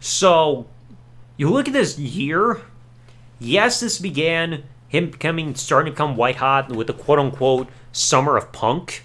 So, 0.01 0.67
you 1.37 1.51
look 1.51 1.67
at 1.67 1.73
this 1.73 1.99
year. 1.99 2.63
Yes, 3.39 3.81
this 3.81 3.99
began 3.99 4.65
him 4.95 5.11
becoming 5.11 5.55
starting 5.55 5.93
to 5.93 5.95
become 5.95 6.17
white 6.17 6.37
hot 6.37 6.71
with 6.71 6.87
the 6.87 6.93
quote 6.93 7.19
unquote 7.19 7.69
summer 7.93 8.37
of 8.37 8.53
punk. 8.53 9.05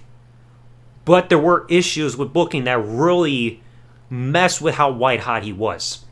But 1.05 1.29
there 1.29 1.39
were 1.39 1.65
issues 1.69 2.15
with 2.15 2.33
booking 2.33 2.65
that 2.65 2.77
really 2.77 3.61
messed 4.09 4.61
with 4.61 4.75
how 4.75 4.91
white 4.91 5.21
hot 5.21 5.43
he 5.43 5.53
was. 5.53 6.05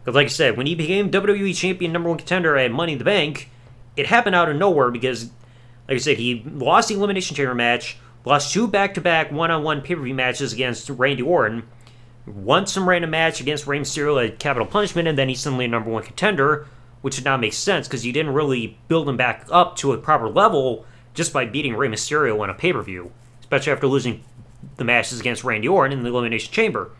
Because, 0.00 0.14
like 0.14 0.26
I 0.26 0.30
said, 0.30 0.56
when 0.56 0.66
he 0.66 0.74
became 0.74 1.10
WWE 1.10 1.54
Champion 1.54 1.92
number 1.92 2.08
one 2.08 2.18
contender 2.18 2.56
at 2.56 2.72
Money 2.72 2.92
in 2.92 2.98
the 2.98 3.04
Bank, 3.04 3.50
it 3.96 4.06
happened 4.06 4.34
out 4.34 4.48
of 4.48 4.56
nowhere 4.56 4.90
because, 4.90 5.26
like 5.88 5.96
I 5.96 5.98
said, 5.98 6.16
he 6.18 6.42
lost 6.46 6.88
the 6.88 6.94
Elimination 6.94 7.36
Chamber 7.36 7.54
match, 7.54 7.98
lost 8.24 8.52
two 8.52 8.66
back 8.66 8.94
to 8.94 9.00
back 9.00 9.30
one 9.30 9.50
on 9.50 9.62
one 9.62 9.82
pay 9.82 9.94
per 9.94 10.02
view 10.02 10.14
matches 10.14 10.52
against 10.52 10.88
Randy 10.88 11.22
Orton, 11.22 11.64
won 12.26 12.66
some 12.66 12.88
random 12.88 13.10
match 13.10 13.40
against 13.40 13.66
Rey 13.66 13.78
Mysterio 13.78 14.26
at 14.26 14.38
Capital 14.38 14.66
Punishment, 14.66 15.06
and 15.06 15.18
then 15.18 15.28
he's 15.28 15.40
suddenly 15.40 15.66
a 15.66 15.68
number 15.68 15.90
one 15.90 16.02
contender, 16.02 16.66
which 17.02 17.16
did 17.16 17.24
not 17.24 17.40
make 17.40 17.52
sense 17.52 17.86
because 17.86 18.04
you 18.04 18.12
didn't 18.12 18.34
really 18.34 18.78
build 18.88 19.08
him 19.08 19.16
back 19.16 19.46
up 19.50 19.76
to 19.76 19.92
a 19.92 19.98
proper 19.98 20.28
level 20.28 20.84
just 21.14 21.32
by 21.32 21.44
beating 21.44 21.74
Rey 21.74 21.88
Mysterio 21.88 22.40
on 22.40 22.50
a 22.50 22.54
pay 22.54 22.72
per 22.72 22.82
view, 22.82 23.12
especially 23.40 23.72
after 23.72 23.86
losing 23.86 24.22
the 24.76 24.84
matches 24.84 25.20
against 25.20 25.44
Randy 25.44 25.68
Orton 25.68 25.96
in 25.96 26.04
the 26.04 26.10
Elimination 26.10 26.52
Chamber. 26.52 26.90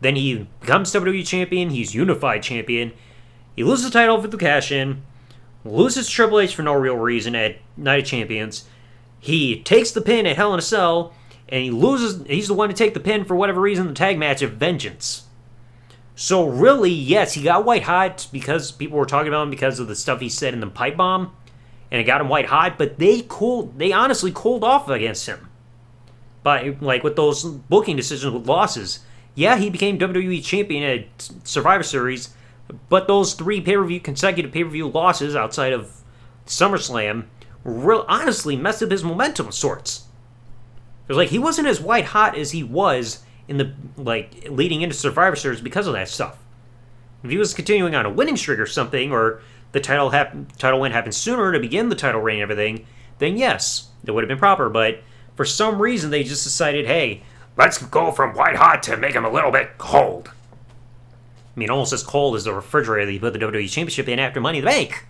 Then 0.00 0.16
he 0.16 0.46
becomes 0.60 0.92
WWE 0.92 1.26
Champion, 1.26 1.70
he's 1.70 1.94
Unified 1.94 2.42
Champion, 2.42 2.92
he 3.56 3.64
loses 3.64 3.86
the 3.86 3.90
title 3.90 4.20
for 4.20 4.28
the 4.28 4.36
cash 4.36 4.72
in, 4.72 5.02
loses 5.64 6.08
Triple 6.08 6.40
H 6.40 6.54
for 6.54 6.62
no 6.62 6.74
real 6.74 6.96
reason 6.96 7.34
at 7.34 7.56
Night 7.76 8.00
of 8.00 8.06
Champions. 8.06 8.64
He 9.20 9.62
takes 9.62 9.90
the 9.90 10.02
pin 10.02 10.26
at 10.26 10.36
Hell 10.36 10.52
in 10.52 10.58
a 10.58 10.62
Cell, 10.62 11.14
and 11.48 11.62
he 11.62 11.70
loses. 11.70 12.26
He's 12.26 12.48
the 12.48 12.54
one 12.54 12.68
to 12.68 12.74
take 12.74 12.94
the 12.94 13.00
pin 13.00 13.24
for 13.24 13.34
whatever 13.34 13.60
reason. 13.60 13.86
The 13.86 13.94
tag 13.94 14.18
match 14.18 14.42
of 14.42 14.52
Vengeance. 14.52 15.23
So 16.16 16.46
really, 16.46 16.90
yes, 16.90 17.34
he 17.34 17.42
got 17.42 17.64
white 17.64 17.82
hot 17.82 18.28
because 18.32 18.70
people 18.70 18.98
were 18.98 19.06
talking 19.06 19.28
about 19.28 19.42
him 19.44 19.50
because 19.50 19.80
of 19.80 19.88
the 19.88 19.96
stuff 19.96 20.20
he 20.20 20.28
said 20.28 20.54
in 20.54 20.60
the 20.60 20.66
pipe 20.68 20.96
bomb, 20.96 21.34
and 21.90 22.00
it 22.00 22.04
got 22.04 22.20
him 22.20 22.28
white 22.28 22.46
hot. 22.46 22.78
But 22.78 22.98
they 22.98 23.22
cooled. 23.28 23.78
They 23.78 23.92
honestly 23.92 24.32
cooled 24.34 24.64
off 24.64 24.88
against 24.88 25.26
him. 25.26 25.48
But 26.42 26.82
like 26.82 27.02
with 27.02 27.16
those 27.16 27.44
booking 27.44 27.96
decisions 27.96 28.32
with 28.32 28.46
losses, 28.46 29.00
yeah, 29.34 29.56
he 29.56 29.70
became 29.70 29.98
WWE 29.98 30.44
champion 30.44 30.82
at 30.84 31.30
Survivor 31.44 31.82
Series 31.82 32.34
but 32.88 33.06
those 33.06 33.34
three 33.34 33.60
pay 33.60 33.76
per 33.76 33.84
view 33.84 34.00
consecutive 34.00 34.52
pay 34.52 34.64
per 34.64 34.70
view 34.70 34.88
losses 34.88 35.36
outside 35.36 35.72
of 35.72 36.02
SummerSlam 36.46 37.26
real 37.62 38.04
honestly 38.08 38.56
messed 38.56 38.82
up 38.82 38.90
his 38.90 39.04
momentum 39.04 39.48
of 39.48 39.54
sorts. 39.54 40.04
was 41.08 41.16
like 41.16 41.30
he 41.30 41.38
wasn't 41.38 41.68
as 41.68 41.80
white 41.80 42.06
hot 42.06 42.36
as 42.36 42.50
he 42.50 42.62
was 42.62 43.23
in 43.48 43.56
the 43.58 43.72
like 43.96 44.48
leading 44.50 44.82
into 44.82 44.94
Survivor 44.94 45.36
Series 45.36 45.60
because 45.60 45.86
of 45.86 45.94
that 45.94 46.08
stuff. 46.08 46.38
If 47.22 47.30
he 47.30 47.38
was 47.38 47.54
continuing 47.54 47.94
on 47.94 48.06
a 48.06 48.10
winning 48.10 48.36
streak 48.36 48.58
or 48.58 48.66
something, 48.66 49.12
or 49.12 49.40
the 49.72 49.80
title 49.80 50.10
hap- 50.10 50.56
title 50.58 50.80
win 50.80 50.92
happened 50.92 51.14
sooner 51.14 51.52
to 51.52 51.60
begin 51.60 51.88
the 51.88 51.94
title 51.94 52.20
reign 52.20 52.42
and 52.42 52.50
everything, 52.50 52.86
then 53.18 53.36
yes, 53.36 53.88
that 54.04 54.12
would 54.12 54.22
have 54.22 54.28
been 54.28 54.38
proper. 54.38 54.68
But 54.68 55.02
for 55.34 55.44
some 55.44 55.80
reason, 55.80 56.10
they 56.10 56.22
just 56.22 56.44
decided, 56.44 56.86
hey, 56.86 57.22
let's 57.56 57.78
go 57.78 58.12
from 58.12 58.34
white 58.34 58.56
hot 58.56 58.82
to 58.84 58.96
make 58.96 59.14
him 59.14 59.24
a 59.24 59.30
little 59.30 59.50
bit 59.50 59.78
cold. 59.78 60.30
I 61.54 61.58
mean, 61.58 61.70
almost 61.70 61.92
as 61.92 62.02
cold 62.02 62.36
as 62.36 62.44
the 62.44 62.52
refrigerator 62.52 63.06
that 63.06 63.12
you 63.12 63.20
put 63.20 63.32
the 63.32 63.38
WWE 63.38 63.70
Championship 63.70 64.08
in 64.08 64.18
after 64.18 64.40
Money 64.40 64.58
in 64.58 64.64
the 64.64 64.70
Bank. 64.70 65.06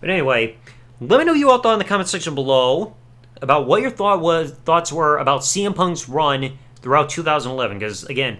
But 0.00 0.10
anyway, 0.10 0.56
let 1.00 1.18
me 1.18 1.24
know 1.24 1.32
you 1.32 1.50
all 1.50 1.60
thought 1.60 1.74
in 1.74 1.78
the 1.78 1.84
comment 1.84 2.08
section 2.08 2.34
below 2.34 2.94
about 3.40 3.66
what 3.66 3.82
your 3.82 3.90
thought 3.90 4.20
was 4.20 4.52
thoughts 4.52 4.92
were 4.92 5.18
about 5.18 5.40
CM 5.40 5.74
Punk's 5.74 6.08
run 6.08 6.58
throughout 6.82 7.08
2011. 7.08 7.78
Because 7.78 8.04
again, 8.04 8.38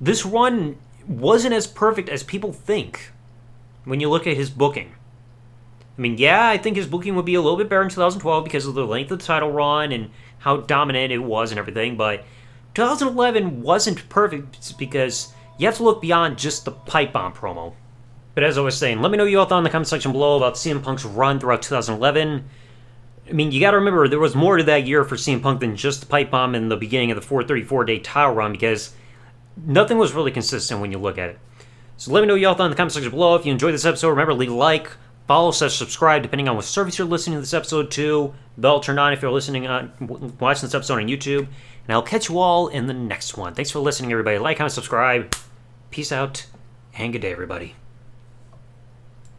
this 0.00 0.26
run 0.26 0.76
wasn't 1.06 1.54
as 1.54 1.66
perfect 1.66 2.08
as 2.08 2.22
people 2.22 2.52
think 2.52 3.12
when 3.84 4.00
you 4.00 4.10
look 4.10 4.26
at 4.26 4.36
his 4.36 4.50
booking. 4.50 4.94
I 5.96 6.00
mean, 6.00 6.16
yeah, 6.16 6.48
I 6.48 6.56
think 6.56 6.76
his 6.76 6.86
booking 6.86 7.14
would 7.16 7.26
be 7.26 7.34
a 7.34 7.40
little 7.40 7.58
bit 7.58 7.68
better 7.68 7.82
in 7.82 7.90
2012 7.90 8.44
because 8.44 8.66
of 8.66 8.74
the 8.74 8.86
length 8.86 9.10
of 9.10 9.18
the 9.18 9.24
title 9.24 9.50
run 9.50 9.92
and 9.92 10.10
how 10.38 10.56
dominant 10.56 11.12
it 11.12 11.18
was 11.18 11.52
and 11.52 11.58
everything, 11.58 11.96
but 11.96 12.24
2011 12.74 13.62
wasn't 13.62 14.08
perfect 14.08 14.78
because 14.78 15.32
you 15.58 15.66
have 15.66 15.76
to 15.76 15.82
look 15.82 16.00
beyond 16.00 16.38
just 16.38 16.64
the 16.64 16.72
pipe 16.72 17.12
bomb 17.12 17.32
promo. 17.32 17.74
But 18.34 18.44
as 18.44 18.56
I 18.56 18.62
was 18.62 18.76
saying, 18.76 19.02
let 19.02 19.12
me 19.12 19.18
know 19.18 19.24
you 19.24 19.38
all 19.38 19.44
thought 19.44 19.58
in 19.58 19.64
the 19.64 19.70
comment 19.70 19.88
section 19.88 20.12
below 20.12 20.36
about 20.36 20.54
CM 20.54 20.82
Punk's 20.82 21.04
run 21.04 21.38
throughout 21.38 21.62
2011. 21.62 22.44
I 23.32 23.34
mean, 23.34 23.50
you 23.50 23.60
got 23.60 23.70
to 23.70 23.78
remember 23.78 24.06
there 24.08 24.18
was 24.18 24.34
more 24.34 24.58
to 24.58 24.64
that 24.64 24.86
year 24.86 25.04
for 25.04 25.16
CM 25.16 25.40
Punk 25.40 25.60
than 25.60 25.74
just 25.74 26.00
the 26.00 26.06
pipe 26.06 26.30
bomb 26.30 26.54
in 26.54 26.68
the 26.68 26.76
beginning 26.76 27.10
of 27.10 27.14
the 27.14 27.22
434 27.22 27.86
day 27.86 27.98
title 27.98 28.34
run 28.34 28.52
because 28.52 28.94
nothing 29.56 29.96
was 29.96 30.12
really 30.12 30.30
consistent 30.30 30.82
when 30.82 30.92
you 30.92 30.98
look 30.98 31.16
at 31.16 31.30
it. 31.30 31.38
So 31.96 32.12
let 32.12 32.20
me 32.20 32.26
know 32.26 32.34
you 32.34 32.46
all 32.46 32.54
thought 32.54 32.66
in 32.66 32.70
the 32.70 32.76
comment 32.76 32.92
section 32.92 33.10
below. 33.10 33.34
If 33.34 33.46
you 33.46 33.52
enjoyed 33.52 33.72
this 33.72 33.86
episode, 33.86 34.10
remember 34.10 34.34
leave 34.34 34.50
a 34.50 34.54
like, 34.54 34.90
follow, 35.26 35.50
slash 35.50 35.76
subscribe 35.76 36.20
depending 36.20 36.46
on 36.46 36.56
what 36.56 36.66
service 36.66 36.98
you're 36.98 37.08
listening 37.08 37.38
to 37.38 37.40
this 37.40 37.54
episode 37.54 37.90
to. 37.92 38.34
Bell 38.58 38.80
turned 38.80 39.00
on 39.00 39.14
if 39.14 39.22
you're 39.22 39.30
listening 39.30 39.66
on 39.66 39.92
watching 40.38 40.66
this 40.66 40.74
episode 40.74 41.00
on 41.00 41.08
YouTube. 41.08 41.48
And 41.86 41.94
I'll 41.94 42.02
catch 42.02 42.28
you 42.28 42.38
all 42.38 42.68
in 42.68 42.86
the 42.86 42.92
next 42.92 43.38
one. 43.38 43.54
Thanks 43.54 43.70
for 43.70 43.78
listening, 43.78 44.12
everybody. 44.12 44.38
Like, 44.38 44.58
comment, 44.58 44.72
subscribe. 44.72 45.34
Peace 45.90 46.12
out, 46.12 46.46
and 46.94 47.12
good 47.12 47.22
day, 47.22 47.32
everybody. 47.32 47.76